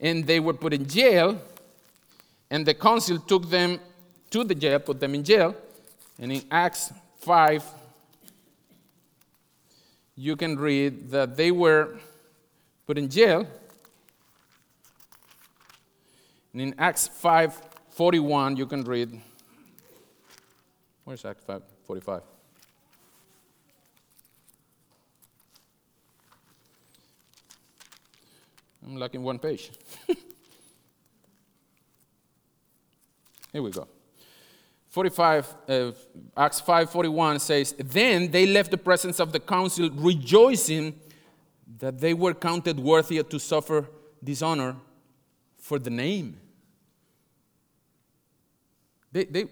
and 0.00 0.26
they 0.26 0.40
were 0.40 0.52
put 0.52 0.72
in 0.72 0.84
jail, 0.84 1.40
and 2.50 2.66
the 2.66 2.74
council 2.74 3.20
took 3.20 3.48
them 3.48 3.78
to 4.30 4.42
the 4.42 4.56
jail, 4.56 4.80
put 4.80 4.98
them 4.98 5.14
in 5.14 5.22
jail. 5.22 5.54
And 6.18 6.32
in 6.32 6.42
Acts 6.50 6.92
5, 7.20 7.64
you 10.16 10.34
can 10.34 10.58
read 10.58 11.12
that 11.12 11.36
they 11.36 11.52
were 11.52 12.00
put 12.84 12.98
in 12.98 13.08
jail. 13.08 13.46
And 16.58 16.72
in 16.72 16.74
Acts 16.76 17.06
5 17.06 17.62
41, 17.90 18.56
you 18.56 18.66
can 18.66 18.82
read. 18.82 19.22
Where's 21.04 21.24
Acts 21.24 21.44
5 21.44 21.62
45? 21.86 22.22
I'm 28.84 28.96
lacking 28.96 29.22
one 29.22 29.38
page. 29.38 29.70
Here 33.52 33.62
we 33.62 33.70
go. 33.70 33.86
45, 34.88 35.54
uh, 35.68 35.92
Acts 36.36 36.60
5:41 36.60 37.40
says, 37.40 37.72
"Then 37.78 38.32
they 38.32 38.46
left 38.46 38.72
the 38.72 38.78
presence 38.78 39.20
of 39.20 39.30
the 39.30 39.38
council, 39.38 39.90
rejoicing 39.90 40.98
that 41.78 42.00
they 42.00 42.14
were 42.14 42.34
counted 42.34 42.80
worthy 42.80 43.22
to 43.22 43.38
suffer 43.38 43.88
dishonor 44.24 44.74
for 45.56 45.78
the 45.78 45.90
name." 45.90 46.40
They, 49.12 49.24
they, 49.24 49.46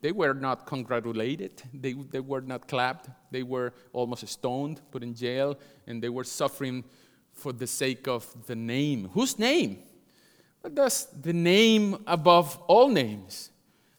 they 0.00 0.12
were 0.12 0.34
not 0.34 0.66
congratulated. 0.66 1.62
They, 1.74 1.92
they 1.92 2.20
were 2.20 2.40
not 2.40 2.68
clapped. 2.68 3.08
They 3.30 3.42
were 3.42 3.72
almost 3.92 4.26
stoned, 4.28 4.80
put 4.90 5.02
in 5.02 5.14
jail, 5.14 5.58
and 5.86 6.02
they 6.02 6.08
were 6.08 6.24
suffering 6.24 6.84
for 7.32 7.52
the 7.52 7.66
sake 7.66 8.06
of 8.08 8.26
the 8.46 8.56
name. 8.56 9.10
Whose 9.12 9.38
name? 9.38 9.78
But 10.62 10.74
that's 10.74 11.04
the 11.04 11.32
name 11.32 12.02
above 12.06 12.58
all 12.66 12.88
names. 12.88 13.50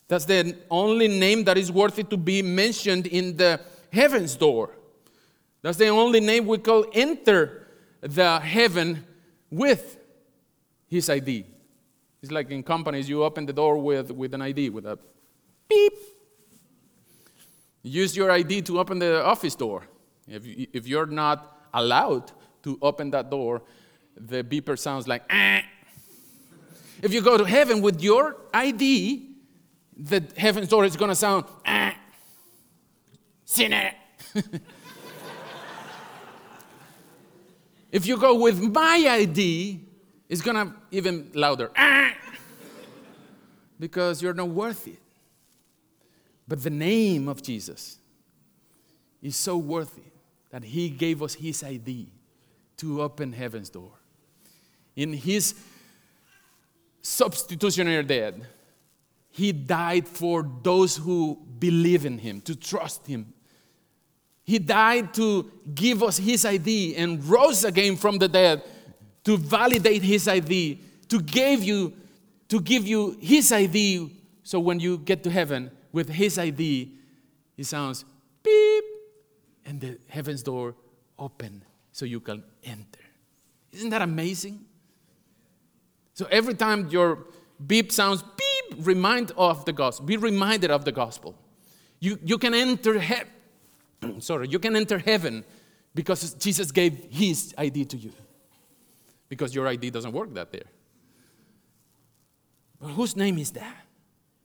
That's 0.08 0.26
the 0.26 0.56
only 0.72 1.08
name 1.08 1.44
that 1.44 1.58
is 1.58 1.72
worthy 1.72 2.04
to 2.04 2.18
be 2.18 2.42
mentioned 2.42 3.08
in 3.08 3.36
the 3.36 3.60
heaven's 3.92 4.36
door. 4.36 4.72
That's 5.62 5.78
the 5.78 5.88
only 5.88 6.20
name 6.20 6.46
we 6.46 6.60
call 6.60 6.86
enter 6.94 7.68
the 8.02 8.40
heaven 8.40 9.06
with 9.50 9.98
his 10.88 11.10
ID. 11.10 11.46
It's 12.22 12.32
like 12.32 12.50
in 12.50 12.64
companies, 12.64 13.08
you 13.08 13.24
open 13.24 13.46
the 13.46 13.54
door 13.54 13.78
with, 13.78 14.12
with 14.12 14.34
an 14.34 14.42
ID, 14.42 14.70
with 14.72 14.86
a 14.86 14.98
beep. 15.70 15.94
Use 17.84 18.18
your 18.18 18.32
ID 18.32 18.64
to 18.64 18.80
open 18.80 19.00
the 19.00 19.24
office 19.24 19.56
door. 19.56 19.84
If, 20.28 20.46
you, 20.46 20.68
if 20.74 20.88
you're 20.88 21.06
not 21.06 21.68
allowed 21.74 22.32
to 22.64 22.78
open 22.82 23.12
that 23.12 23.30
door, 23.30 23.62
the 24.16 24.44
beeper 24.44 24.78
sounds 24.78 25.08
like, 25.08 25.24
eh. 25.30 25.62
If 27.02 27.14
you 27.14 27.22
go 27.22 27.38
to 27.38 27.46
heaven 27.46 27.82
with 27.82 28.02
your 28.02 28.36
ID, 28.54 29.30
the 29.96 30.24
heaven's 30.36 30.68
door 30.68 30.84
is 30.86 30.98
going 30.98 31.10
to 31.10 31.16
sound, 31.16 31.46
eh. 31.66 31.94
Sinner. 33.46 33.92
if 37.92 38.08
you 38.08 38.18
go 38.18 38.36
with 38.36 38.60
my 38.60 39.06
ID, 39.08 39.87
it's 40.30 40.42
to 40.42 40.74
even 40.92 41.32
louder. 41.34 41.72
Because 43.80 44.24
you're 44.24 44.34
not 44.34 44.50
worth 44.50 44.88
it. 44.88 44.98
But 46.48 46.64
the 46.64 46.72
name 46.72 47.28
of 47.28 47.44
Jesus 47.44 48.00
is 49.22 49.36
so 49.36 49.56
worthy 49.58 50.02
that 50.50 50.64
he 50.64 50.90
gave 50.90 51.22
us 51.22 51.36
his 51.36 51.64
ID 51.64 52.08
to 52.78 53.02
open 53.04 53.34
heaven's 53.34 53.70
door. 53.70 53.92
In 54.96 55.14
his 55.14 55.54
substitutionary 57.04 58.04
death, 58.04 58.34
he 59.30 59.52
died 59.52 60.08
for 60.08 60.50
those 60.64 60.98
who 60.98 61.38
believe 61.60 62.06
in 62.06 62.18
him, 62.18 62.42
to 62.42 62.56
trust 62.56 63.06
him. 63.06 63.34
He 64.44 64.58
died 64.58 65.14
to 65.16 65.52
give 65.76 66.02
us 66.02 66.18
his 66.18 66.46
ID 66.46 66.96
and 66.96 67.24
rose 67.26 67.64
again 67.64 67.98
from 67.98 68.18
the 68.18 68.28
dead 68.28 68.64
to 69.28 69.36
validate 69.36 70.04
his 70.04 70.26
ID, 70.26 70.80
to 71.10 71.22
give 71.22 71.62
you, 71.62 71.92
to 72.48 72.62
give 72.62 72.88
you 72.88 73.18
his 73.20 73.52
ID. 73.52 74.10
So 74.44 74.58
when 74.58 74.80
you 74.80 75.00
get 75.00 75.22
to 75.24 75.30
heaven 75.30 75.70
with 75.92 76.08
his 76.08 76.40
ID, 76.40 76.94
it 77.58 77.66
sounds 77.66 78.06
beep, 78.42 78.86
and 79.66 79.82
the 79.82 80.00
heaven's 80.08 80.44
door 80.44 80.76
open 81.20 81.62
so 81.92 82.06
you 82.06 82.22
can 82.22 82.42
enter. 82.64 83.02
Isn't 83.74 83.90
that 83.90 84.02
amazing? 84.02 84.64
So 86.14 86.26
every 86.32 86.54
time 86.54 86.88
your 86.88 87.26
beep 87.68 87.92
sounds 87.92 88.24
beep, 88.24 88.86
remind 88.88 89.32
of 89.32 89.66
the 89.66 89.74
gospel. 89.74 90.06
Be 90.06 90.16
reminded 90.16 90.72
of 90.72 90.86
the 90.86 90.94
gospel. 90.94 91.36
You, 92.00 92.18
you 92.24 92.38
can 92.38 92.54
enter 92.54 92.98
heaven. 92.98 93.28
Sorry, 94.20 94.48
you 94.48 94.60
can 94.60 94.78
enter 94.78 95.00
heaven 95.00 95.44
because 95.94 96.34
Jesus 96.36 96.72
gave 96.72 97.08
his 97.12 97.54
ID 97.58 97.84
to 97.84 97.98
you. 97.98 98.14
Because 99.30 99.54
your 99.54 99.68
ID 99.68 99.90
doesn't 99.90 100.14
work 100.14 100.34
that 100.34 100.52
there. 100.52 100.70
But 102.80 102.90
whose 102.90 103.16
name 103.16 103.38
is 103.38 103.52
that? 103.52 103.86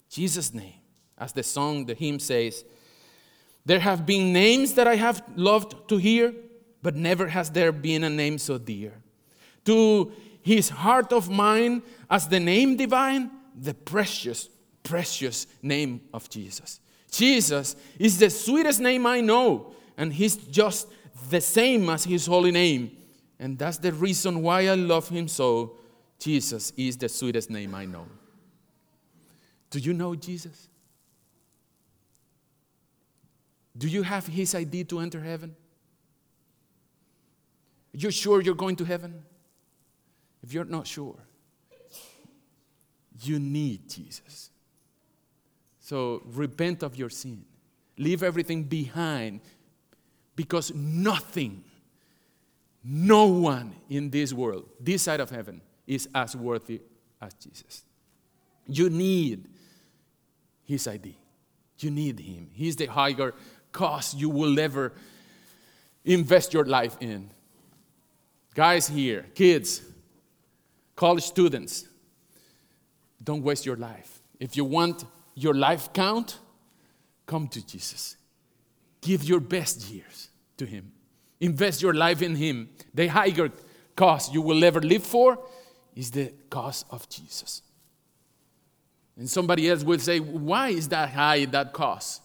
Jesus' 0.08 0.52
name. 0.52 0.74
As 1.18 1.32
the 1.32 1.42
song, 1.42 1.86
the 1.86 1.94
hymn 1.94 2.18
says, 2.18 2.64
There 3.64 3.80
have 3.80 4.04
been 4.04 4.32
names 4.32 4.74
that 4.74 4.88
I 4.88 4.96
have 4.96 5.22
loved 5.36 5.88
to 5.88 5.96
hear, 5.96 6.34
but 6.82 6.96
never 6.96 7.28
has 7.28 7.50
there 7.50 7.72
been 7.72 8.04
a 8.04 8.10
name 8.10 8.38
so 8.38 8.58
dear. 8.58 8.92
To 9.66 10.12
his 10.42 10.68
heart 10.68 11.12
of 11.12 11.30
mine, 11.30 11.82
as 12.10 12.26
the 12.26 12.40
name 12.40 12.76
divine, 12.76 13.30
the 13.56 13.74
precious, 13.74 14.48
precious 14.82 15.46
name 15.62 16.00
of 16.12 16.28
Jesus. 16.28 16.80
Jesus 17.10 17.76
is 17.98 18.18
the 18.18 18.30
sweetest 18.30 18.80
name 18.80 19.06
I 19.06 19.20
know, 19.20 19.74
and 19.96 20.12
he's 20.12 20.36
just 20.36 20.88
the 21.30 21.40
same 21.40 21.88
as 21.90 22.04
his 22.04 22.26
holy 22.26 22.50
name. 22.50 22.96
And 23.42 23.58
that's 23.58 23.78
the 23.78 23.92
reason 23.92 24.40
why 24.40 24.68
I 24.68 24.74
love 24.74 25.08
him 25.08 25.26
so. 25.26 25.74
Jesus 26.18 26.72
is 26.76 26.96
the 26.96 27.08
sweetest 27.08 27.50
name 27.50 27.74
I 27.74 27.84
know. 27.84 28.06
Do 29.70 29.80
you 29.80 29.92
know 29.92 30.14
Jesus? 30.14 30.68
Do 33.76 33.88
you 33.88 34.04
have 34.04 34.26
his 34.26 34.54
ID 34.54 34.84
to 34.84 35.00
enter 35.00 35.20
heaven? 35.20 35.56
You're 37.92 38.12
sure 38.12 38.40
you're 38.40 38.54
going 38.54 38.76
to 38.76 38.84
heaven? 38.84 39.24
if 40.42 40.52
you're 40.52 40.64
not 40.64 40.86
sure, 40.86 41.16
you 43.20 43.38
need 43.38 43.88
Jesus. 43.88 44.50
So 45.78 46.22
repent 46.26 46.82
of 46.82 46.96
your 46.96 47.10
sin. 47.10 47.44
Leave 47.96 48.22
everything 48.22 48.64
behind 48.64 49.40
because 50.34 50.74
nothing, 50.74 51.62
no 52.84 53.26
one 53.26 53.74
in 53.88 54.10
this 54.10 54.32
world, 54.32 54.68
this 54.80 55.02
side 55.02 55.20
of 55.20 55.30
heaven, 55.30 55.60
is 55.86 56.08
as 56.14 56.34
worthy 56.34 56.80
as 57.20 57.34
Jesus. 57.34 57.82
You 58.66 58.90
need 58.90 59.48
his 60.64 60.86
ID. 60.86 61.16
You 61.78 61.90
need 61.90 62.20
him. 62.20 62.50
He's 62.52 62.76
the 62.76 62.86
higher 62.86 63.34
cost 63.72 64.16
you 64.16 64.28
will 64.28 64.58
ever 64.58 64.92
invest 66.04 66.52
your 66.52 66.64
life 66.64 66.96
in. 67.00 67.30
Guys 68.54 68.86
here, 68.86 69.26
kids, 69.34 69.82
college 70.94 71.24
students, 71.24 71.88
don't 73.22 73.42
waste 73.42 73.64
your 73.64 73.76
life. 73.76 74.20
If 74.38 74.56
you 74.56 74.64
want 74.64 75.04
your 75.34 75.54
life 75.54 75.92
count, 75.92 76.38
come 77.26 77.48
to 77.48 77.64
Jesus. 77.64 78.16
Give 79.00 79.22
your 79.24 79.40
best 79.40 79.88
years 79.90 80.28
to 80.58 80.66
Him. 80.66 80.92
Invest 81.42 81.82
your 81.82 81.92
life 81.92 82.22
in 82.22 82.36
Him. 82.36 82.70
The 82.94 83.08
higher 83.08 83.50
cost 83.96 84.32
you 84.32 84.40
will 84.40 84.62
ever 84.62 84.80
live 84.80 85.02
for 85.02 85.40
is 85.96 86.12
the 86.12 86.32
cost 86.48 86.86
of 86.88 87.08
Jesus. 87.08 87.62
And 89.16 89.28
somebody 89.28 89.68
else 89.68 89.82
will 89.82 89.98
say, 89.98 90.20
Why 90.20 90.68
is 90.68 90.86
that 90.88 91.10
high, 91.10 91.44
that 91.46 91.72
cost? 91.72 92.22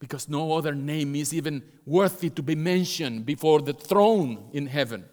Because 0.00 0.28
no 0.28 0.52
other 0.52 0.74
name 0.74 1.14
is 1.14 1.32
even 1.32 1.62
worthy 1.86 2.28
to 2.30 2.42
be 2.42 2.56
mentioned 2.56 3.24
before 3.24 3.60
the 3.62 3.72
throne 3.72 4.50
in 4.52 4.66
heaven. 4.66 5.04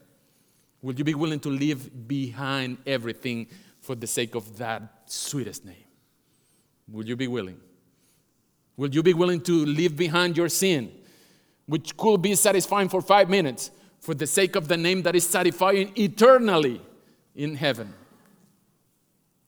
Will 0.82 0.96
you 0.96 1.04
be 1.04 1.14
willing 1.14 1.40
to 1.42 1.50
leave 1.50 2.08
behind 2.08 2.80
everything 2.88 3.46
for 3.82 3.94
the 3.94 4.08
sake 4.08 4.34
of 4.34 4.58
that 4.58 4.82
sweetest 5.06 5.64
name? 5.64 5.76
Will 6.92 7.06
you 7.06 7.16
be 7.16 7.28
willing? 7.28 7.60
Will 8.78 8.90
you 8.90 9.04
be 9.04 9.14
willing 9.14 9.42
to 9.42 9.64
leave 9.64 9.96
behind 9.96 10.36
your 10.36 10.50
sin, 10.50 10.92
which 11.72 11.96
could 11.96 12.22
be 12.22 12.36
satisfying 12.36 12.90
for 12.90 13.02
five 13.02 13.30
minutes, 13.30 13.72
for 14.02 14.14
the 14.14 14.28
sake 14.28 14.58
of 14.58 14.68
the 14.68 14.76
name 14.76 15.04
that 15.04 15.16
is 15.16 15.26
satisfying 15.26 15.94
eternally 15.96 16.82
in 17.34 17.56
heaven? 17.56 17.94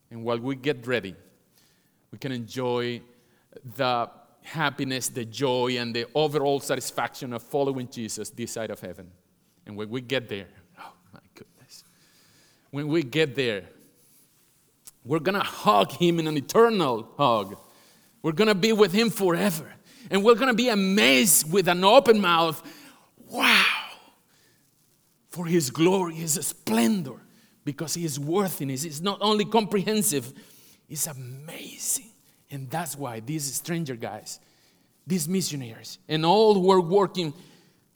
And 0.09 0.23
while 0.23 0.39
we 0.39 0.55
get 0.55 0.87
ready, 0.87 1.15
we 2.11 2.17
can 2.17 2.31
enjoy 2.31 3.01
the 3.75 4.09
happiness, 4.41 5.09
the 5.09 5.25
joy, 5.25 5.77
and 5.77 5.93
the 5.93 6.05
overall 6.15 6.61
satisfaction 6.61 7.33
of 7.33 7.43
following 7.43 7.89
Jesus 7.89 8.29
this 8.29 8.53
side 8.53 8.71
of 8.71 8.79
heaven. 8.79 9.11
And 9.65 9.75
when 9.75 9.89
we 9.89 9.99
get 9.99 10.29
there, 10.29 10.47
oh 10.79 10.93
my 11.13 11.19
goodness, 11.35 11.83
when 12.71 12.87
we 12.87 13.03
get 13.03 13.35
there, 13.35 13.63
we're 15.03 15.19
to 15.35 15.45
hug 15.45 15.91
him 15.91 16.19
in 16.19 16.27
an 16.27 16.37
eternal 16.37 17.09
hug. 17.17 17.57
We're 18.21 18.31
to 18.47 18.55
be 18.55 18.71
with 18.71 18.93
him 18.93 19.09
forever. 19.09 19.73
And 20.13 20.23
we're 20.23 20.35
going 20.35 20.47
to 20.47 20.53
be 20.53 20.69
amazed 20.69 21.51
with 21.51 21.67
an 21.67 21.83
open 21.83 22.21
mouth. 22.21 22.61
Wow! 23.31 23.65
For 25.29 25.47
his 25.47 25.71
glory, 25.71 26.13
his 26.13 26.33
splendor, 26.35 27.19
because 27.65 27.95
his 27.95 28.19
worthiness 28.19 28.85
is 28.85 29.01
not 29.01 29.17
only 29.21 29.43
comprehensive, 29.43 30.31
it's 30.87 31.07
amazing. 31.07 32.11
And 32.51 32.69
that's 32.69 32.95
why 32.95 33.21
these 33.21 33.51
stranger 33.55 33.95
guys, 33.95 34.39
these 35.07 35.27
missionaries, 35.27 35.97
and 36.07 36.23
all 36.23 36.53
who 36.53 36.71
are 36.71 36.81
working 36.81 37.33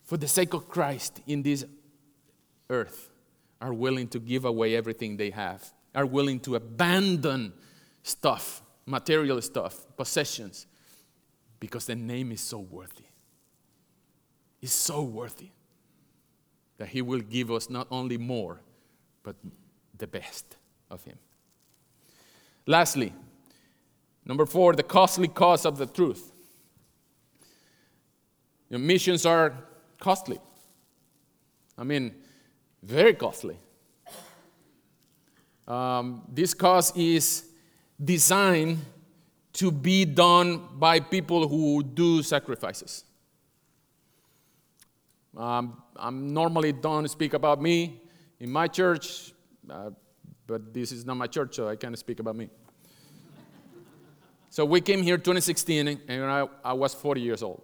for 0.04 0.18
the 0.18 0.28
sake 0.28 0.56
of 0.56 0.68
Christ 0.68 1.22
in 1.28 1.44
this 1.44 1.66
earth 2.72 3.10
are 3.62 3.74
willing 3.74 4.08
to 4.08 4.20
give 4.20 4.46
away 4.46 4.76
everything 4.76 5.18
they 5.18 5.30
have 5.30 5.72
are 5.94 6.08
willing 6.08 6.40
to 6.40 6.56
abandon 6.56 7.54
stuff, 8.02 8.64
material 8.88 9.40
stuff, 9.42 9.86
possessions, 9.96 10.66
because 11.60 11.86
the 11.86 11.96
name 11.96 12.32
is 12.32 12.42
so 12.42 12.60
worthy. 12.60 13.06
It's 14.62 14.74
so 14.74 15.02
worthy 15.02 15.52
that 16.78 16.90
He 16.90 17.02
will 17.02 17.22
give 17.22 17.52
us 17.52 17.70
not 17.70 17.88
only 17.92 18.18
more, 18.18 18.62
but 19.24 19.36
the 19.98 20.08
best 20.08 20.58
of 20.90 21.04
Him. 21.04 21.18
Lastly, 22.66 23.14
number 24.26 24.46
four, 24.46 24.74
the 24.74 24.84
costly 24.84 25.28
cost 25.28 25.66
of 25.66 25.78
the 25.78 25.86
truth. 25.86 26.32
Your 28.70 28.80
missions 28.80 29.26
are 29.26 29.54
costly. 30.00 30.40
I 31.78 31.84
mean, 31.84 32.14
very 32.84 33.14
costly. 33.14 33.58
Um, 35.68 36.24
this 36.30 36.54
cause 36.54 36.96
is 36.96 37.46
designed 38.04 38.80
to 39.58 39.72
be 39.72 40.06
done 40.06 40.62
by 40.78 41.00
people 41.00 41.48
who 41.48 41.82
do 41.82 42.22
sacrifices. 42.22 43.04
Um, 45.36 45.82
I'm 45.96 46.32
normally 46.32 46.72
don't 46.72 47.08
speak 47.08 47.34
about 47.34 47.60
me 47.60 48.02
in 48.40 48.52
my 48.52 48.68
church, 48.68 49.34
uh, 49.68 49.90
but 50.46 50.74
this 50.74 50.92
is 50.92 51.06
not 51.06 51.18
my 51.18 51.26
church, 51.26 51.56
so 51.56 51.68
I 51.68 51.76
can't 51.76 51.98
speak 51.98 52.20
about 52.20 52.36
me. 52.36 52.50
so 54.52 54.64
we 54.64 54.80
came 54.80 55.02
here 55.02 55.18
2016, 55.18 56.02
and 56.08 56.24
I, 56.24 56.48
I 56.64 56.74
was 56.74 56.94
40 56.94 57.22
years 57.22 57.42
old. 57.42 57.64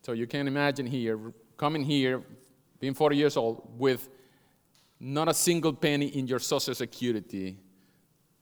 So 0.00 0.12
you 0.12 0.26
can 0.26 0.48
imagine 0.48 0.86
here, 0.86 1.18
coming 1.58 1.84
here, 1.84 2.22
being 2.80 2.94
40 2.94 3.16
years 3.16 3.36
old, 3.36 3.68
with 3.78 4.08
not 4.98 5.28
a 5.28 5.34
single 5.34 5.74
penny 5.74 6.06
in 6.06 6.26
your 6.26 6.38
social 6.38 6.74
security 6.74 7.58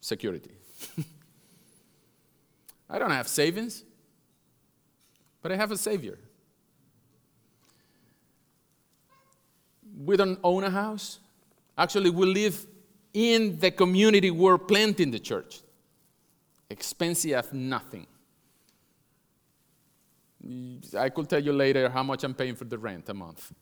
security. 0.01 0.53
I 2.93 2.99
don't 2.99 3.11
have 3.11 3.27
savings, 3.27 3.85
but 5.41 5.51
I 5.51 5.57
have 5.57 5.73
a 5.73 5.79
savior. 5.79 6.19
We 10.05 10.17
don't 10.19 10.39
own 10.45 10.65
a 10.65 10.71
house. 10.71 11.19
Actually, 11.77 12.11
we 12.11 12.27
live 12.27 12.67
in 13.15 13.59
the 13.59 13.71
community 13.71 14.31
we're 14.31 14.59
planting 14.59 15.11
the 15.11 15.19
church. 15.19 15.61
Expensive 16.69 17.51
nothing. 17.55 18.07
I 20.99 21.09
could 21.09 21.31
tell 21.31 21.43
you 21.43 21.53
later 21.53 21.89
how 21.89 22.03
much 22.03 22.25
I'm 22.25 22.35
paying 22.35 22.57
for 22.57 22.65
the 22.65 22.77
rent 22.77 23.09
a 23.09 23.15
month. 23.15 23.53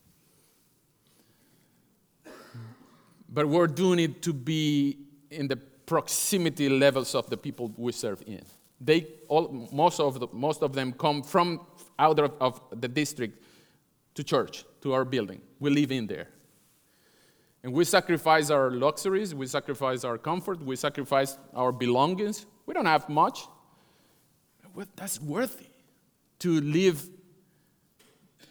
but 3.33 3.47
we're 3.47 3.69
doing 3.69 4.01
it 4.01 4.23
to 4.23 4.33
be 4.33 4.99
in 5.31 5.47
the 5.47 5.57
proximity 5.57 6.69
levels 6.69 7.15
of 7.15 7.31
the 7.31 7.37
people 7.37 7.73
we 7.77 7.93
serve 7.93 8.23
in. 8.27 8.43
They 8.81 9.07
all, 9.29 9.69
most, 9.73 10.01
of 10.01 10.19
the, 10.19 10.29
most 10.33 10.63
of 10.63 10.73
them 10.73 10.93
come 10.93 11.23
from 11.23 11.67
out 11.99 12.19
of, 12.19 12.33
of 12.41 12.63
the 12.81 12.89
district 12.89 13.43
to 14.15 14.25
church, 14.25 14.65
to 14.81 14.93
our 14.93 15.05
building. 15.05 15.41
We 15.59 15.71
live 15.71 15.93
in 15.93 16.07
there. 16.07 16.29
And 17.63 17.75
we 17.75 17.85
sacrifice 17.85 18.49
our 18.49 18.71
luxuries, 18.71 19.35
we 19.35 19.47
sacrifice 19.47 20.03
our 20.03 20.17
comfort, 20.17 20.63
we 20.63 20.77
sacrifice 20.77 21.37
our 21.55 21.73
belongings. 21.73 22.47
We 22.65 22.73
don't 22.73 22.87
have 22.87 23.09
much. 23.09 23.41
But 24.75 24.89
that's 24.97 25.21
worthy 25.21 25.67
to 26.39 26.61
live 26.61 27.07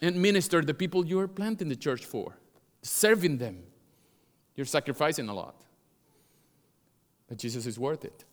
and 0.01 0.15
minister 0.15 0.61
the 0.61 0.73
people 0.73 1.05
you 1.05 1.19
are 1.19 1.27
planting 1.27 1.69
the 1.69 1.75
church 1.75 2.05
for, 2.05 2.37
serving 2.81 3.37
them, 3.37 3.63
you're 4.55 4.65
sacrificing 4.65 5.27
a 5.29 5.33
lot. 5.33 5.55
But 7.27 7.37
Jesus 7.37 7.65
is 7.65 7.77
worth 7.79 8.05
it. 8.05 8.25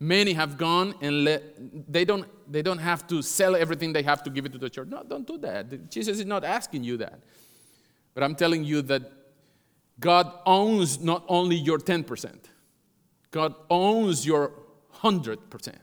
Many 0.00 0.32
have 0.32 0.58
gone 0.58 0.94
and 1.00 1.24
let, 1.24 1.92
they, 1.92 2.04
don't, 2.04 2.26
they 2.50 2.62
don't 2.62 2.78
have 2.78 3.06
to 3.06 3.22
sell 3.22 3.54
everything 3.54 3.92
they 3.92 4.02
have 4.02 4.22
to 4.24 4.30
give 4.30 4.44
it 4.44 4.52
to 4.52 4.58
the 4.58 4.68
church. 4.68 4.88
No, 4.88 5.02
don't 5.02 5.26
do 5.26 5.38
that. 5.38 5.90
Jesus 5.90 6.18
is 6.18 6.26
not 6.26 6.44
asking 6.44 6.84
you 6.84 6.96
that. 6.98 7.20
But 8.12 8.22
I'm 8.22 8.34
telling 8.34 8.64
you 8.64 8.82
that 8.82 9.02
God 10.00 10.32
owns 10.44 11.00
not 11.00 11.24
only 11.28 11.56
your 11.56 11.78
10%, 11.78 12.34
God 13.30 13.54
owns 13.70 14.26
your 14.26 14.52
100%. 15.00 15.74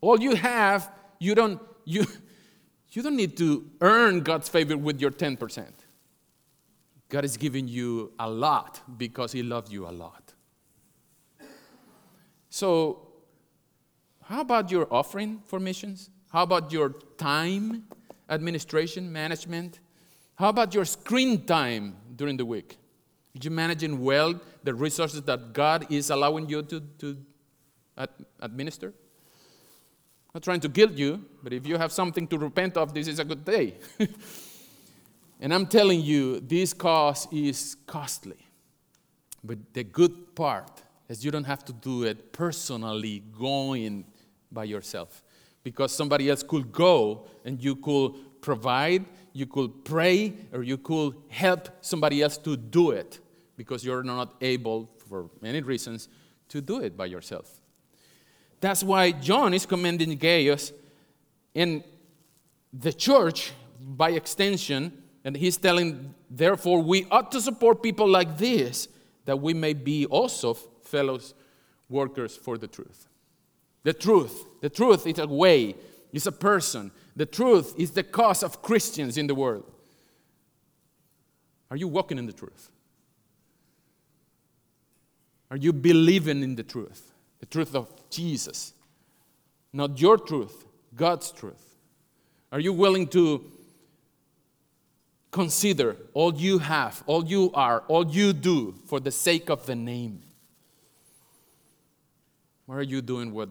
All 0.00 0.20
you 0.20 0.34
have, 0.36 0.90
you 1.18 1.34
don't, 1.34 1.60
you, 1.84 2.06
you 2.92 3.02
don't 3.02 3.16
need 3.16 3.36
to 3.38 3.70
earn 3.80 4.20
God's 4.20 4.48
favor 4.48 4.76
with 4.76 5.00
your 5.00 5.10
10%. 5.10 5.66
God 7.08 7.24
is 7.24 7.36
giving 7.36 7.68
you 7.68 8.12
a 8.18 8.28
lot 8.28 8.82
because 8.98 9.32
He 9.32 9.42
loves 9.42 9.70
you 9.70 9.86
a 9.86 9.90
lot. 9.90 10.32
So, 12.48 13.05
how 14.28 14.40
about 14.40 14.70
your 14.70 14.86
offering 14.92 15.40
for 15.46 15.60
missions? 15.60 16.10
How 16.32 16.42
about 16.42 16.72
your 16.72 16.90
time, 17.16 17.84
administration, 18.28 19.12
management? 19.12 19.80
How 20.34 20.48
about 20.48 20.74
your 20.74 20.84
screen 20.84 21.46
time 21.46 21.96
during 22.14 22.36
the 22.36 22.44
week? 22.44 22.76
Are 23.34 23.40
you 23.42 23.50
managing 23.50 24.02
well 24.02 24.40
the 24.64 24.74
resources 24.74 25.22
that 25.22 25.52
God 25.52 25.86
is 25.90 26.10
allowing 26.10 26.48
you 26.48 26.62
to, 26.62 26.80
to 26.98 27.16
administer? 28.40 28.88
I'm 28.88 30.34
not 30.34 30.42
trying 30.42 30.60
to 30.60 30.68
guilt 30.68 30.92
you, 30.92 31.24
but 31.42 31.52
if 31.52 31.66
you 31.66 31.78
have 31.78 31.92
something 31.92 32.26
to 32.28 32.38
repent 32.38 32.76
of, 32.76 32.92
this 32.92 33.08
is 33.08 33.18
a 33.18 33.24
good 33.24 33.44
day. 33.44 33.74
And 35.40 35.52
I'm 35.52 35.66
telling 35.66 36.00
you, 36.00 36.40
this 36.40 36.72
cost 36.72 37.32
is 37.32 37.76
costly. 37.86 38.38
But 39.44 39.58
the 39.74 39.84
good 39.84 40.34
part 40.34 40.82
is 41.08 41.24
you 41.24 41.30
don't 41.30 41.44
have 41.44 41.64
to 41.66 41.72
do 41.72 42.04
it 42.04 42.32
personally, 42.32 43.22
going 43.38 44.06
by 44.50 44.64
yourself. 44.64 45.22
Because 45.62 45.92
somebody 45.92 46.30
else 46.30 46.42
could 46.42 46.70
go 46.72 47.26
and 47.44 47.62
you 47.62 47.76
could 47.76 48.40
provide, 48.40 49.04
you 49.32 49.46
could 49.46 49.84
pray, 49.84 50.34
or 50.52 50.62
you 50.62 50.78
could 50.78 51.14
help 51.28 51.68
somebody 51.80 52.22
else 52.22 52.38
to 52.38 52.56
do 52.56 52.90
it 52.90 53.20
because 53.56 53.84
you're 53.84 54.02
not 54.02 54.34
able, 54.40 54.90
for 55.08 55.30
many 55.40 55.60
reasons, 55.60 56.08
to 56.48 56.60
do 56.60 56.80
it 56.80 56.96
by 56.96 57.06
yourself. 57.06 57.60
That's 58.60 58.82
why 58.82 59.12
John 59.12 59.54
is 59.54 59.66
commending 59.66 60.16
Gaius 60.16 60.72
in 61.54 61.82
the 62.72 62.92
church 62.92 63.52
by 63.80 64.10
extension, 64.10 65.02
and 65.24 65.36
he's 65.36 65.56
telling, 65.56 66.14
therefore, 66.30 66.82
we 66.82 67.06
ought 67.10 67.32
to 67.32 67.40
support 67.40 67.82
people 67.82 68.08
like 68.08 68.38
this 68.38 68.88
that 69.24 69.40
we 69.40 69.52
may 69.54 69.72
be 69.72 70.06
also 70.06 70.54
fellows 70.54 71.34
workers 71.88 72.36
for 72.36 72.56
the 72.56 72.66
truth. 72.66 73.08
The 73.86 73.92
truth, 73.92 74.44
the 74.62 74.68
truth 74.68 75.06
is 75.06 75.20
a 75.20 75.28
way, 75.28 75.76
it's 76.12 76.26
a 76.26 76.32
person. 76.32 76.90
The 77.14 77.24
truth 77.24 77.72
is 77.78 77.92
the 77.92 78.02
cause 78.02 78.42
of 78.42 78.60
Christians 78.60 79.16
in 79.16 79.28
the 79.28 79.34
world. 79.36 79.64
Are 81.70 81.76
you 81.76 81.86
walking 81.86 82.18
in 82.18 82.26
the 82.26 82.32
truth? 82.32 82.68
Are 85.52 85.56
you 85.56 85.72
believing 85.72 86.42
in 86.42 86.56
the 86.56 86.64
truth? 86.64 87.12
The 87.38 87.46
truth 87.46 87.76
of 87.76 88.10
Jesus. 88.10 88.72
Not 89.72 90.00
your 90.00 90.18
truth, 90.18 90.64
God's 90.96 91.30
truth. 91.30 91.76
Are 92.50 92.58
you 92.58 92.72
willing 92.72 93.06
to 93.10 93.44
consider 95.30 95.96
all 96.12 96.34
you 96.34 96.58
have, 96.58 97.04
all 97.06 97.24
you 97.24 97.52
are, 97.54 97.84
all 97.86 98.04
you 98.04 98.32
do 98.32 98.74
for 98.86 98.98
the 98.98 99.12
sake 99.12 99.48
of 99.48 99.64
the 99.64 99.76
name? 99.76 100.22
What 102.64 102.78
are 102.78 102.82
you 102.82 103.00
doing 103.00 103.32
what, 103.32 103.50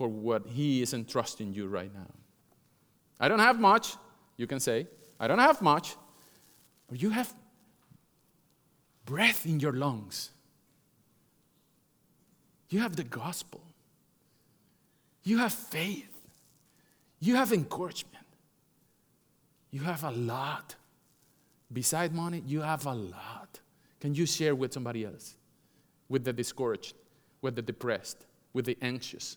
for 0.00 0.08
what 0.08 0.46
He 0.46 0.80
is 0.80 0.94
entrusting 0.94 1.52
you 1.52 1.66
right 1.68 1.92
now? 1.92 2.10
I 3.20 3.28
don't 3.28 3.38
have 3.38 3.60
much, 3.60 3.96
you 4.38 4.46
can 4.46 4.58
say. 4.58 4.86
I 5.20 5.28
don't 5.28 5.38
have 5.38 5.60
much. 5.60 5.94
You 6.90 7.10
have 7.10 7.34
breath 9.04 9.44
in 9.44 9.60
your 9.60 9.74
lungs. 9.74 10.30
You 12.70 12.80
have 12.80 12.96
the 12.96 13.04
gospel. 13.04 13.60
You 15.22 15.36
have 15.36 15.52
faith. 15.52 16.16
You 17.18 17.34
have 17.36 17.52
encouragement. 17.52 18.24
You 19.70 19.80
have 19.80 20.02
a 20.02 20.12
lot. 20.12 20.76
Beside 21.70 22.14
money, 22.14 22.42
you 22.46 22.62
have 22.62 22.86
a 22.86 22.94
lot. 22.94 23.60
Can 24.00 24.14
you 24.14 24.24
share 24.24 24.54
with 24.54 24.72
somebody 24.72 25.04
else? 25.04 25.36
With 26.08 26.24
the 26.24 26.32
discouraged, 26.32 26.94
with 27.42 27.54
the 27.54 27.60
depressed, 27.60 28.24
with 28.54 28.64
the 28.64 28.78
anxious, 28.80 29.36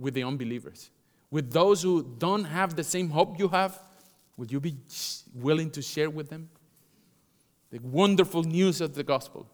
with 0.00 0.14
the 0.14 0.24
unbelievers, 0.24 0.90
with 1.30 1.52
those 1.52 1.82
who 1.82 2.02
don't 2.18 2.44
have 2.44 2.74
the 2.74 2.82
same 2.84 3.10
hope 3.10 3.38
you 3.38 3.48
have? 3.48 3.80
Will 4.36 4.46
you 4.46 4.58
be 4.58 4.76
willing 5.34 5.70
to 5.72 5.82
share 5.82 6.08
with 6.08 6.30
them 6.30 6.48
the 7.70 7.78
wonderful 7.80 8.42
news 8.42 8.80
of 8.80 8.94
the 8.94 9.04
gospel, 9.04 9.46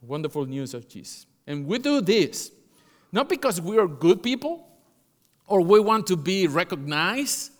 wonderful 0.00 0.46
news 0.46 0.74
of 0.74 0.88
Jesus? 0.88 1.26
And 1.46 1.66
we 1.66 1.78
do 1.78 2.00
this 2.00 2.50
not 3.12 3.28
because 3.28 3.60
we 3.60 3.78
are 3.78 3.86
good 3.86 4.22
people 4.22 4.66
or 5.46 5.60
we 5.60 5.78
want 5.78 6.06
to 6.06 6.16
be 6.16 6.46
recognized 6.46 7.52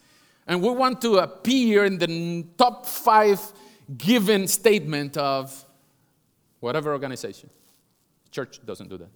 and 0.47 0.63
we 0.63 0.71
want 0.71 1.03
to 1.03 1.19
appear 1.19 1.85
in 1.85 1.99
the 1.99 2.47
top 2.57 2.87
five 2.87 3.41
given 3.99 4.49
statement 4.49 5.17
of 5.17 5.65
whatever 6.61 6.93
organization. 6.93 7.51
Church 8.31 8.65
doesn't 8.65 8.89
do 8.89 8.97
that. 8.97 9.11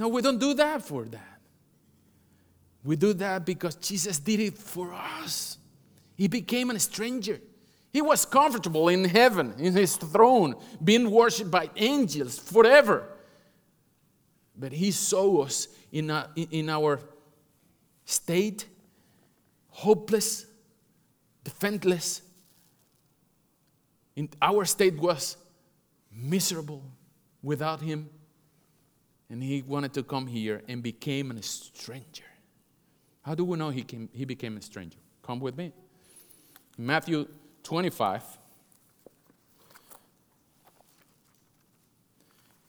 No, 0.00 0.08
we 0.08 0.22
don't 0.22 0.38
do 0.38 0.54
that 0.54 0.80
for 0.80 1.04
that. 1.04 1.40
We 2.82 2.96
do 2.96 3.12
that 3.12 3.44
because 3.44 3.74
Jesus 3.74 4.18
did 4.18 4.40
it 4.40 4.56
for 4.56 4.94
us. 4.94 5.58
He 6.16 6.26
became 6.26 6.70
a 6.70 6.78
stranger. 6.78 7.38
He 7.92 8.00
was 8.00 8.24
comfortable 8.24 8.88
in 8.88 9.04
heaven, 9.04 9.52
in 9.58 9.74
his 9.74 9.96
throne, 9.96 10.54
being 10.82 11.10
worshiped 11.10 11.50
by 11.50 11.68
angels 11.76 12.38
forever. 12.38 13.08
But 14.56 14.72
he 14.72 14.90
saw 14.90 15.42
us 15.42 15.68
in, 15.92 16.08
a, 16.08 16.30
in 16.34 16.70
our 16.70 16.98
state, 18.06 18.64
hopeless, 19.68 20.46
defenseless. 21.44 22.22
In 24.16 24.30
our 24.40 24.64
state 24.64 24.98
was 24.98 25.36
miserable 26.10 26.82
without 27.42 27.82
him. 27.82 28.08
And 29.30 29.42
he 29.42 29.62
wanted 29.62 29.94
to 29.94 30.02
come 30.02 30.26
here 30.26 30.62
and 30.68 30.82
became 30.82 31.30
a 31.30 31.42
stranger. 31.42 32.24
How 33.22 33.36
do 33.36 33.44
we 33.44 33.56
know 33.56 33.70
he, 33.70 33.82
came, 33.82 34.08
he 34.12 34.24
became 34.24 34.56
a 34.56 34.62
stranger? 34.62 34.98
Come 35.22 35.38
with 35.38 35.56
me. 35.56 35.72
Matthew 36.76 37.28
25. 37.62 38.22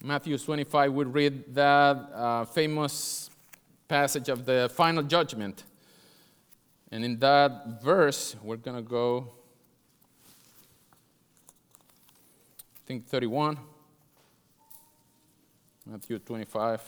Matthew 0.03 0.37
25, 0.37 0.93
we 0.93 1.05
read 1.05 1.55
that 1.55 1.95
uh, 2.13 2.45
famous 2.45 3.29
passage 3.87 4.29
of 4.29 4.45
the 4.45 4.69
final 4.73 5.03
judgment. 5.03 5.63
And 6.91 7.05
in 7.05 7.19
that 7.19 7.81
verse, 7.83 8.35
we're 8.43 8.57
going 8.57 8.77
to 8.77 8.83
go, 8.83 9.31
I 12.75 12.79
think 12.85 13.07
31. 13.07 13.57
Matthew 15.85 16.19
25. 16.19 16.81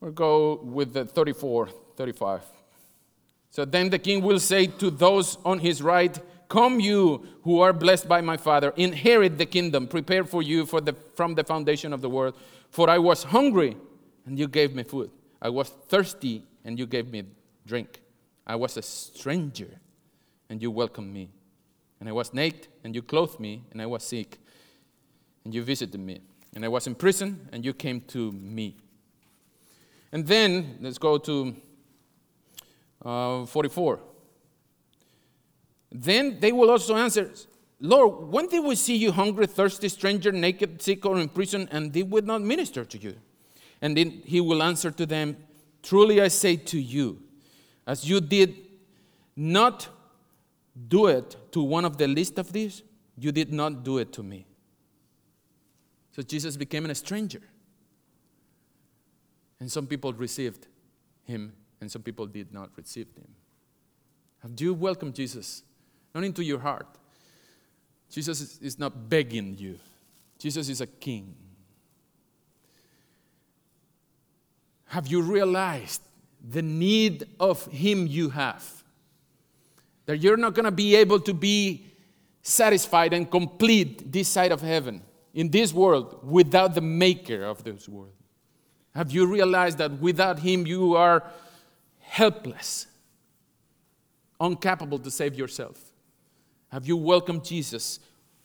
We'll 0.00 0.12
go 0.12 0.60
with 0.62 0.92
the 0.92 1.04
34, 1.04 1.68
35. 1.96 2.42
So 3.50 3.64
then 3.64 3.90
the 3.90 3.98
king 3.98 4.22
will 4.22 4.38
say 4.38 4.66
to 4.66 4.90
those 4.90 5.36
on 5.44 5.58
his 5.58 5.82
right, 5.82 6.18
Come, 6.48 6.80
you 6.80 7.26
who 7.42 7.60
are 7.60 7.74
blessed 7.74 8.08
by 8.08 8.22
my 8.22 8.38
Father, 8.38 8.72
inherit 8.76 9.36
the 9.36 9.44
kingdom 9.44 9.86
prepared 9.86 10.28
for 10.30 10.42
you 10.42 10.64
for 10.64 10.80
the, 10.80 10.94
from 11.14 11.34
the 11.34 11.44
foundation 11.44 11.92
of 11.92 12.00
the 12.00 12.08
world. 12.08 12.34
For 12.70 12.88
I 12.88 12.98
was 12.98 13.22
hungry, 13.22 13.76
and 14.24 14.38
you 14.38 14.48
gave 14.48 14.74
me 14.74 14.82
food. 14.82 15.10
I 15.42 15.50
was 15.50 15.68
thirsty, 15.68 16.42
and 16.64 16.78
you 16.78 16.86
gave 16.86 17.10
me 17.10 17.24
drink. 17.66 18.00
I 18.48 18.56
was 18.56 18.76
a 18.78 18.82
stranger, 18.82 19.78
and 20.48 20.62
you 20.62 20.70
welcomed 20.70 21.12
me. 21.12 21.30
And 22.00 22.08
I 22.08 22.12
was 22.12 22.32
naked, 22.32 22.68
and 22.82 22.94
you 22.94 23.02
clothed 23.02 23.38
me, 23.38 23.64
and 23.70 23.82
I 23.82 23.86
was 23.86 24.04
sick, 24.04 24.38
and 25.44 25.54
you 25.54 25.62
visited 25.62 26.00
me. 26.00 26.20
And 26.54 26.64
I 26.64 26.68
was 26.68 26.86
in 26.86 26.94
prison, 26.94 27.48
and 27.52 27.64
you 27.64 27.74
came 27.74 28.00
to 28.08 28.32
me. 28.32 28.76
And 30.12 30.26
then, 30.26 30.78
let's 30.80 30.96
go 30.96 31.18
to 31.18 31.56
uh, 33.04 33.44
44. 33.44 34.00
Then 35.92 36.40
they 36.40 36.52
will 36.52 36.70
also 36.70 36.96
answer, 36.96 37.30
Lord, 37.80 38.32
when 38.32 38.48
did 38.48 38.64
we 38.64 38.74
see 38.76 38.96
you 38.96 39.12
hungry, 39.12 39.46
thirsty, 39.46 39.88
stranger, 39.88 40.32
naked, 40.32 40.80
sick, 40.80 41.04
or 41.04 41.18
in 41.18 41.28
prison, 41.28 41.68
and 41.70 41.92
they 41.92 42.02
we 42.02 42.22
not 42.22 42.42
minister 42.42 42.84
to 42.84 42.98
you? 42.98 43.16
And 43.82 43.96
then 43.96 44.22
he 44.24 44.40
will 44.40 44.62
answer 44.62 44.90
to 44.90 45.06
them, 45.06 45.36
Truly 45.82 46.20
I 46.20 46.28
say 46.28 46.56
to 46.56 46.78
you, 46.78 47.22
as 47.88 48.08
you 48.08 48.20
did 48.20 48.54
not 49.34 49.88
do 50.88 51.06
it 51.06 51.36
to 51.52 51.62
one 51.62 51.86
of 51.86 51.96
the 51.96 52.06
least 52.06 52.38
of 52.38 52.52
these, 52.52 52.82
you 53.16 53.32
did 53.32 53.50
not 53.50 53.82
do 53.82 53.96
it 53.96 54.12
to 54.12 54.22
me. 54.22 54.46
So 56.12 56.20
Jesus 56.20 56.56
became 56.58 56.84
a 56.84 56.94
stranger. 56.94 57.40
And 59.58 59.72
some 59.72 59.86
people 59.86 60.12
received 60.12 60.66
him, 61.24 61.54
and 61.80 61.90
some 61.90 62.02
people 62.02 62.26
did 62.26 62.52
not 62.52 62.70
receive 62.76 63.06
him. 63.16 63.26
Have 64.42 64.52
you 64.60 64.74
welcomed 64.74 65.14
Jesus? 65.14 65.62
Not 66.14 66.24
into 66.24 66.44
your 66.44 66.58
heart. 66.58 66.86
Jesus 68.10 68.58
is 68.58 68.78
not 68.78 69.08
begging 69.08 69.56
you, 69.56 69.78
Jesus 70.38 70.68
is 70.68 70.82
a 70.82 70.86
king. 70.86 71.34
Have 74.86 75.06
you 75.06 75.22
realized 75.22 76.02
the 76.46 76.62
need 76.62 77.26
of 77.38 77.66
him 77.66 78.06
you 78.06 78.30
have? 78.30 78.82
That 80.06 80.18
you're 80.18 80.36
not 80.36 80.54
going 80.54 80.64
to 80.64 80.70
be 80.70 80.96
able 80.96 81.20
to 81.20 81.34
be 81.34 81.86
satisfied 82.42 83.12
and 83.12 83.30
complete 83.30 84.10
this 84.10 84.28
side 84.28 84.52
of 84.52 84.62
heaven, 84.62 85.02
in 85.34 85.50
this 85.50 85.72
world, 85.72 86.20
without 86.22 86.74
the 86.74 86.80
maker 86.80 87.44
of 87.44 87.62
this 87.62 87.88
world. 87.88 88.14
Have 88.94 89.10
you 89.10 89.26
realized 89.26 89.78
that 89.78 89.92
without 90.00 90.38
Him 90.38 90.66
you 90.66 90.96
are 90.96 91.22
helpless, 92.00 92.86
incapable 94.40 94.98
to 94.98 95.10
save 95.10 95.36
yourself? 95.36 95.92
Have 96.68 96.86
you 96.86 96.96
welcomed 96.96 97.44
Jesus' 97.44 98.00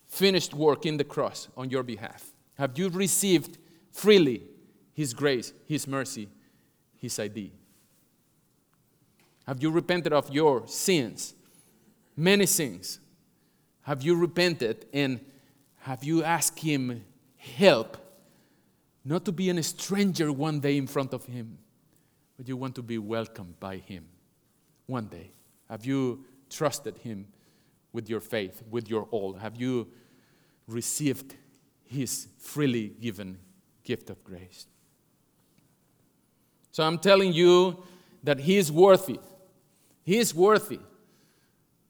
finished 0.07 0.53
work 0.53 0.85
in 0.85 0.97
the 0.97 1.03
cross 1.03 1.47
on 1.57 1.69
your 1.69 1.83
behalf? 1.83 2.31
Have 2.55 2.77
you 2.77 2.89
received 2.89 3.57
freely 3.91 4.43
His 4.93 5.13
grace, 5.13 5.53
His 5.65 5.87
mercy, 5.87 6.27
His 6.97 7.17
ID? 7.17 7.51
Have 9.47 9.61
you 9.61 9.71
repented 9.71 10.13
of 10.13 10.29
your 10.29 10.67
sins? 10.67 11.33
Many 12.15 12.45
sins. 12.45 12.99
Have 13.81 14.01
you 14.01 14.15
repented 14.15 14.85
and 14.93 15.19
have 15.79 16.03
you 16.03 16.23
asked 16.23 16.59
Him 16.59 17.03
help 17.35 17.97
not 19.03 19.25
to 19.25 19.33
be 19.33 19.49
a 19.49 19.63
stranger 19.63 20.31
one 20.31 20.61
day 20.61 20.77
in 20.77 20.87
front 20.87 21.13
of 21.13 21.25
Him, 21.25 21.57
but 22.37 22.47
you 22.47 22.55
want 22.55 22.75
to 22.75 22.81
be 22.81 22.97
welcomed 22.97 23.59
by 23.59 23.77
Him 23.77 24.05
one 24.85 25.07
day? 25.07 25.31
Have 25.69 25.85
you 25.85 26.23
trusted 26.49 26.97
Him 26.99 27.27
with 27.91 28.09
your 28.09 28.21
faith, 28.21 28.63
with 28.69 28.89
your 28.89 29.03
all? 29.11 29.33
Have 29.33 29.57
you 29.57 29.89
received 30.67 31.35
His 31.83 32.27
freely 32.39 32.95
given 33.01 33.37
gift 33.83 34.09
of 34.09 34.23
grace? 34.23 34.67
So 36.71 36.83
I'm 36.83 36.97
telling 36.97 37.33
you 37.33 37.83
that 38.23 38.39
He 38.39 38.55
is 38.55 38.71
worthy. 38.71 39.19
He 40.03 40.17
is 40.17 40.33
worthy. 40.35 40.79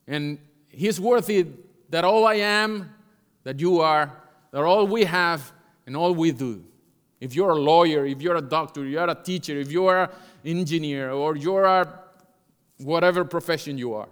And 0.07 0.37
He 0.69 0.87
is 0.87 0.99
worthy 0.99 1.47
that 1.89 2.03
all 2.03 2.25
I 2.25 2.35
am, 2.35 2.93
that 3.43 3.59
you 3.59 3.81
are, 3.81 4.11
that 4.51 4.63
all 4.63 4.87
we 4.87 5.03
have, 5.03 5.51
and 5.85 5.97
all 5.97 6.13
we 6.13 6.31
do. 6.31 6.63
If 7.19 7.35
you're 7.35 7.51
a 7.51 7.59
lawyer, 7.59 8.05
if 8.05 8.21
you're 8.21 8.35
a 8.35 8.41
doctor, 8.41 8.85
you're 8.85 9.09
a 9.09 9.15
teacher, 9.15 9.59
if 9.59 9.71
you're 9.71 10.03
an 10.03 10.09
engineer, 10.43 11.11
or 11.11 11.35
you're 11.35 11.65
a 11.65 11.99
whatever 12.77 13.23
profession 13.25 13.77
you 13.77 13.93
are, 13.93 14.09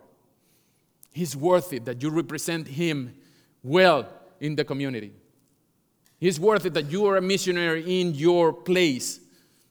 He's 1.14 1.36
worthy 1.36 1.80
that 1.80 2.02
you 2.02 2.10
represent 2.10 2.68
Him 2.68 3.14
well 3.64 4.08
in 4.40 4.56
the 4.56 4.64
community. 4.64 5.12
He's 6.20 6.40
worthy 6.40 6.70
that 6.70 6.92
you 6.92 7.06
are 7.08 7.18
a 7.18 7.22
missionary 7.22 8.00
in 8.00 8.14
your 8.14 8.54
place, 8.54 9.20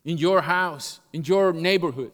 in 0.05 0.19
your 0.19 0.41
house, 0.41 1.01
in 1.13 1.25
your 1.25 1.53
neighborhood. 1.53 2.13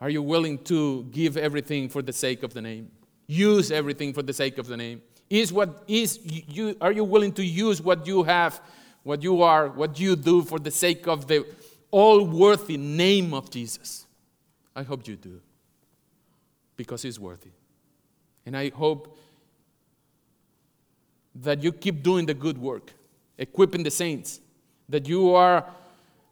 Are 0.00 0.08
you 0.08 0.22
willing 0.22 0.58
to 0.64 1.04
give 1.10 1.36
everything 1.36 1.88
for 1.88 2.02
the 2.02 2.12
sake 2.12 2.42
of 2.42 2.54
the 2.54 2.62
name? 2.62 2.90
Use 3.26 3.70
everything 3.70 4.12
for 4.12 4.22
the 4.22 4.32
sake 4.32 4.58
of 4.58 4.66
the 4.66 4.76
name. 4.76 5.02
Is 5.28 5.52
what 5.52 5.84
is 5.86 6.18
you 6.24 6.76
are 6.80 6.90
you 6.90 7.04
willing 7.04 7.32
to 7.32 7.44
use 7.44 7.80
what 7.80 8.06
you 8.06 8.24
have, 8.24 8.60
what 9.04 9.22
you 9.22 9.42
are, 9.42 9.68
what 9.68 10.00
you 10.00 10.16
do 10.16 10.42
for 10.42 10.58
the 10.58 10.70
sake 10.70 11.06
of 11.06 11.28
the 11.28 11.46
all 11.90 12.24
worthy 12.24 12.76
name 12.76 13.34
of 13.34 13.50
Jesus? 13.50 14.06
I 14.74 14.82
hope 14.82 15.06
you 15.06 15.16
do. 15.16 15.40
Because 16.76 17.02
he's 17.02 17.20
worthy. 17.20 17.50
And 18.46 18.56
I 18.56 18.70
hope 18.70 19.16
that 21.34 21.62
you 21.62 21.72
keep 21.72 22.02
doing 22.02 22.26
the 22.26 22.34
good 22.34 22.58
work, 22.58 22.92
equipping 23.38 23.82
the 23.82 23.90
saints, 23.90 24.40
that 24.88 25.06
you 25.06 25.34
are 25.34 25.64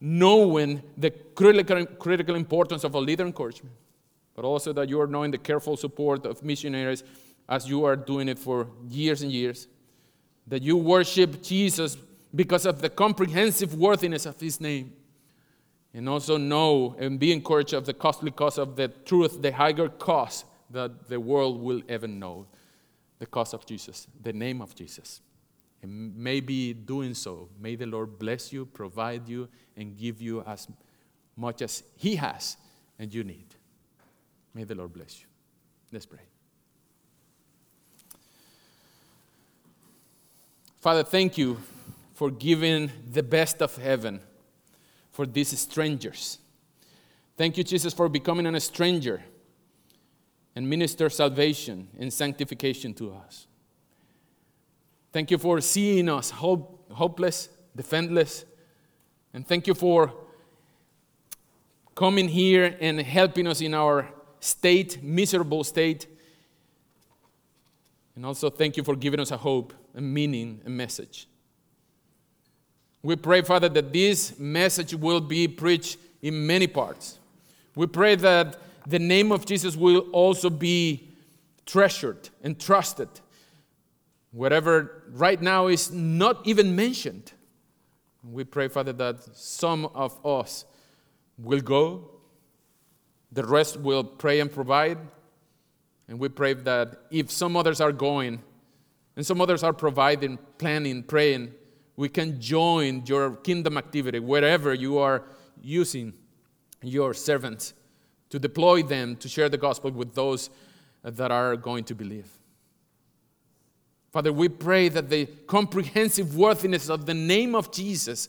knowing 0.00 0.82
the 0.96 1.10
critical, 1.10 1.84
critical 1.86 2.34
importance 2.34 2.84
of 2.84 2.94
a 2.94 3.00
leader 3.00 3.24
encouragement, 3.24 3.74
but 4.34 4.44
also 4.44 4.72
that 4.72 4.88
you 4.88 5.00
are 5.00 5.06
knowing 5.06 5.30
the 5.30 5.38
careful 5.38 5.76
support 5.76 6.24
of 6.24 6.42
missionaries 6.42 7.02
as 7.48 7.68
you 7.68 7.84
are 7.84 7.96
doing 7.96 8.28
it 8.28 8.38
for 8.38 8.68
years 8.88 9.22
and 9.22 9.32
years. 9.32 9.66
That 10.46 10.62
you 10.62 10.76
worship 10.76 11.42
Jesus 11.42 11.96
because 12.34 12.66
of 12.66 12.80
the 12.80 12.88
comprehensive 12.88 13.74
worthiness 13.74 14.26
of 14.26 14.38
his 14.40 14.60
name. 14.60 14.92
And 15.94 16.08
also 16.08 16.36
know 16.36 16.94
and 16.98 17.18
be 17.18 17.32
encouraged 17.32 17.72
of 17.72 17.86
the 17.86 17.94
costly 17.94 18.30
cost 18.30 18.58
of 18.58 18.76
the 18.76 18.88
truth, 18.88 19.40
the 19.42 19.52
higher 19.52 19.88
cost 19.88 20.44
that 20.70 21.08
the 21.08 21.18
world 21.18 21.60
will 21.60 21.82
ever 21.88 22.06
know 22.06 22.46
the 23.18 23.26
cost 23.26 23.54
of 23.54 23.66
Jesus, 23.66 24.06
the 24.22 24.32
name 24.32 24.60
of 24.62 24.74
Jesus. 24.74 25.20
And 25.82 26.16
maybe 26.16 26.74
doing 26.74 27.14
so, 27.14 27.48
may 27.60 27.76
the 27.76 27.86
Lord 27.86 28.18
bless 28.18 28.52
you, 28.52 28.66
provide 28.66 29.28
you, 29.28 29.48
and 29.76 29.96
give 29.96 30.20
you 30.20 30.42
as 30.42 30.68
much 31.36 31.62
as 31.62 31.82
He 31.96 32.16
has 32.16 32.56
and 32.98 33.12
you 33.12 33.22
need. 33.24 33.46
May 34.54 34.64
the 34.64 34.74
Lord 34.74 34.92
bless 34.92 35.20
you. 35.20 35.26
Let's 35.92 36.06
pray. 36.06 36.20
Father, 40.80 41.02
thank 41.02 41.36
you 41.36 41.58
for 42.14 42.30
giving 42.30 42.90
the 43.12 43.22
best 43.22 43.60
of 43.60 43.76
heaven 43.76 44.20
for 45.10 45.26
these 45.26 45.58
strangers. 45.58 46.38
Thank 47.36 47.58
you, 47.58 47.64
Jesus, 47.64 47.92
for 47.92 48.08
becoming 48.08 48.46
a 48.46 48.60
stranger 48.60 49.22
and 50.54 50.68
minister 50.68 51.10
salvation 51.10 51.88
and 51.98 52.12
sanctification 52.12 52.94
to 52.94 53.12
us. 53.12 53.47
Thank 55.12 55.30
you 55.30 55.38
for 55.38 55.60
seeing 55.60 56.08
us 56.08 56.30
hope, 56.30 56.90
hopeless, 56.92 57.48
defenseless. 57.74 58.44
And 59.32 59.46
thank 59.46 59.66
you 59.66 59.74
for 59.74 60.12
coming 61.94 62.28
here 62.28 62.76
and 62.80 63.00
helping 63.00 63.46
us 63.46 63.60
in 63.60 63.74
our 63.74 64.08
state, 64.40 65.02
miserable 65.02 65.64
state. 65.64 66.06
And 68.14 68.26
also 68.26 68.50
thank 68.50 68.76
you 68.76 68.84
for 68.84 68.96
giving 68.96 69.20
us 69.20 69.30
a 69.30 69.36
hope, 69.36 69.72
a 69.94 70.00
meaning, 70.00 70.60
a 70.66 70.70
message. 70.70 71.26
We 73.02 73.16
pray, 73.16 73.42
Father, 73.42 73.68
that 73.68 73.92
this 73.92 74.38
message 74.38 74.94
will 74.94 75.20
be 75.20 75.48
preached 75.48 75.98
in 76.20 76.46
many 76.46 76.66
parts. 76.66 77.18
We 77.74 77.86
pray 77.86 78.16
that 78.16 78.58
the 78.86 78.98
name 78.98 79.32
of 79.32 79.46
Jesus 79.46 79.76
will 79.76 80.00
also 80.12 80.50
be 80.50 81.08
treasured 81.64 82.28
and 82.42 82.58
trusted 82.58 83.08
whatever 84.38 85.02
right 85.10 85.42
now 85.42 85.66
is 85.66 85.90
not 85.90 86.46
even 86.46 86.76
mentioned. 86.76 87.32
We 88.22 88.44
pray, 88.44 88.68
Father, 88.68 88.92
that 88.92 89.36
some 89.36 89.86
of 89.86 90.24
us 90.24 90.64
will 91.36 91.60
go, 91.60 92.08
the 93.32 93.44
rest 93.44 93.80
will 93.80 94.04
pray 94.04 94.38
and 94.38 94.50
provide. 94.50 94.98
And 96.06 96.20
we 96.20 96.28
pray 96.28 96.54
that 96.54 97.00
if 97.10 97.32
some 97.32 97.56
others 97.56 97.80
are 97.80 97.90
going 97.90 98.40
and 99.16 99.26
some 99.26 99.40
others 99.40 99.64
are 99.64 99.72
providing, 99.72 100.38
planning, 100.56 101.02
praying, 101.02 101.52
we 101.96 102.08
can 102.08 102.40
join 102.40 103.02
your 103.06 103.32
kingdom 103.32 103.76
activity 103.76 104.20
wherever 104.20 104.72
you 104.72 104.98
are 104.98 105.24
using 105.60 106.14
your 106.80 107.12
servants 107.12 107.74
to 108.30 108.38
deploy 108.38 108.84
them 108.84 109.16
to 109.16 109.28
share 109.28 109.48
the 109.48 109.58
gospel 109.58 109.90
with 109.90 110.14
those 110.14 110.48
that 111.02 111.32
are 111.32 111.56
going 111.56 111.82
to 111.82 111.94
believe. 111.96 112.37
Father, 114.10 114.32
we 114.32 114.48
pray 114.48 114.88
that 114.88 115.10
the 115.10 115.26
comprehensive 115.46 116.36
worthiness 116.36 116.88
of 116.88 117.06
the 117.06 117.14
name 117.14 117.54
of 117.54 117.70
Jesus 117.70 118.28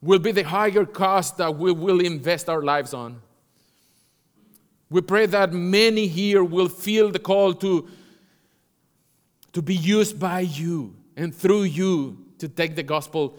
will 0.00 0.18
be 0.18 0.32
the 0.32 0.42
higher 0.42 0.84
cost 0.84 1.36
that 1.36 1.56
we 1.56 1.70
will 1.72 2.00
invest 2.00 2.48
our 2.48 2.62
lives 2.62 2.92
on. 2.92 3.22
We 4.90 5.00
pray 5.00 5.26
that 5.26 5.52
many 5.52 6.06
here 6.06 6.42
will 6.44 6.68
feel 6.68 7.10
the 7.10 7.20
call 7.20 7.54
to, 7.54 7.88
to 9.52 9.62
be 9.62 9.74
used 9.74 10.18
by 10.18 10.40
you 10.40 10.96
and 11.16 11.34
through 11.34 11.62
you 11.62 12.26
to 12.38 12.48
take 12.48 12.74
the 12.74 12.82
gospel 12.82 13.38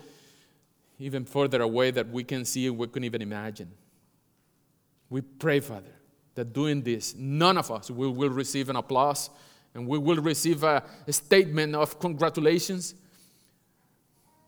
even 0.99 1.25
further 1.25 1.61
away 1.61 1.91
that 1.91 2.09
we 2.09 2.23
can 2.23 2.45
see 2.45 2.69
we 2.69 2.87
can 2.87 3.03
even 3.03 3.21
imagine. 3.21 3.69
We 5.09 5.21
pray, 5.21 5.59
Father, 5.59 5.93
that 6.35 6.53
doing 6.53 6.81
this, 6.81 7.13
none 7.15 7.57
of 7.57 7.69
us 7.69 7.91
will, 7.91 8.11
will 8.11 8.29
receive 8.29 8.69
an 8.69 8.77
applause 8.77 9.29
and 9.73 9.87
we 9.87 9.97
will 9.97 10.17
receive 10.17 10.63
a, 10.63 10.83
a 11.07 11.13
statement 11.13 11.75
of 11.75 11.99
congratulations, 11.99 12.95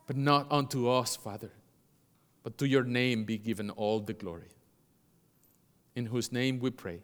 but 0.08 0.16
not 0.16 0.48
unto 0.52 0.90
us, 0.90 1.16
Father, 1.16 1.52
but 2.44 2.58
to 2.60 2.68
your 2.68 2.84
name 2.84 3.24
be 3.24 3.38
given 3.38 3.70
all 3.72 4.00
the 4.00 4.14
glory. 4.14 4.50
In 5.96 6.06
whose 6.06 6.32
name 6.32 6.60
we 6.60 6.70
pray, 6.70 7.00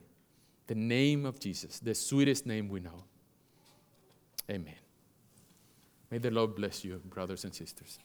the 0.68 0.76
name 0.76 1.26
of 1.26 1.40
Jesus, 1.40 1.80
the 1.80 1.96
sweetest 1.96 2.46
name 2.46 2.70
we 2.70 2.80
know. 2.80 3.04
Amen. 4.50 4.76
May 6.12 6.18
the 6.18 6.30
Lord 6.30 6.56
bless 6.56 6.84
you, 6.84 7.02
brothers 7.06 7.46
and 7.46 7.54
sisters. 7.54 8.00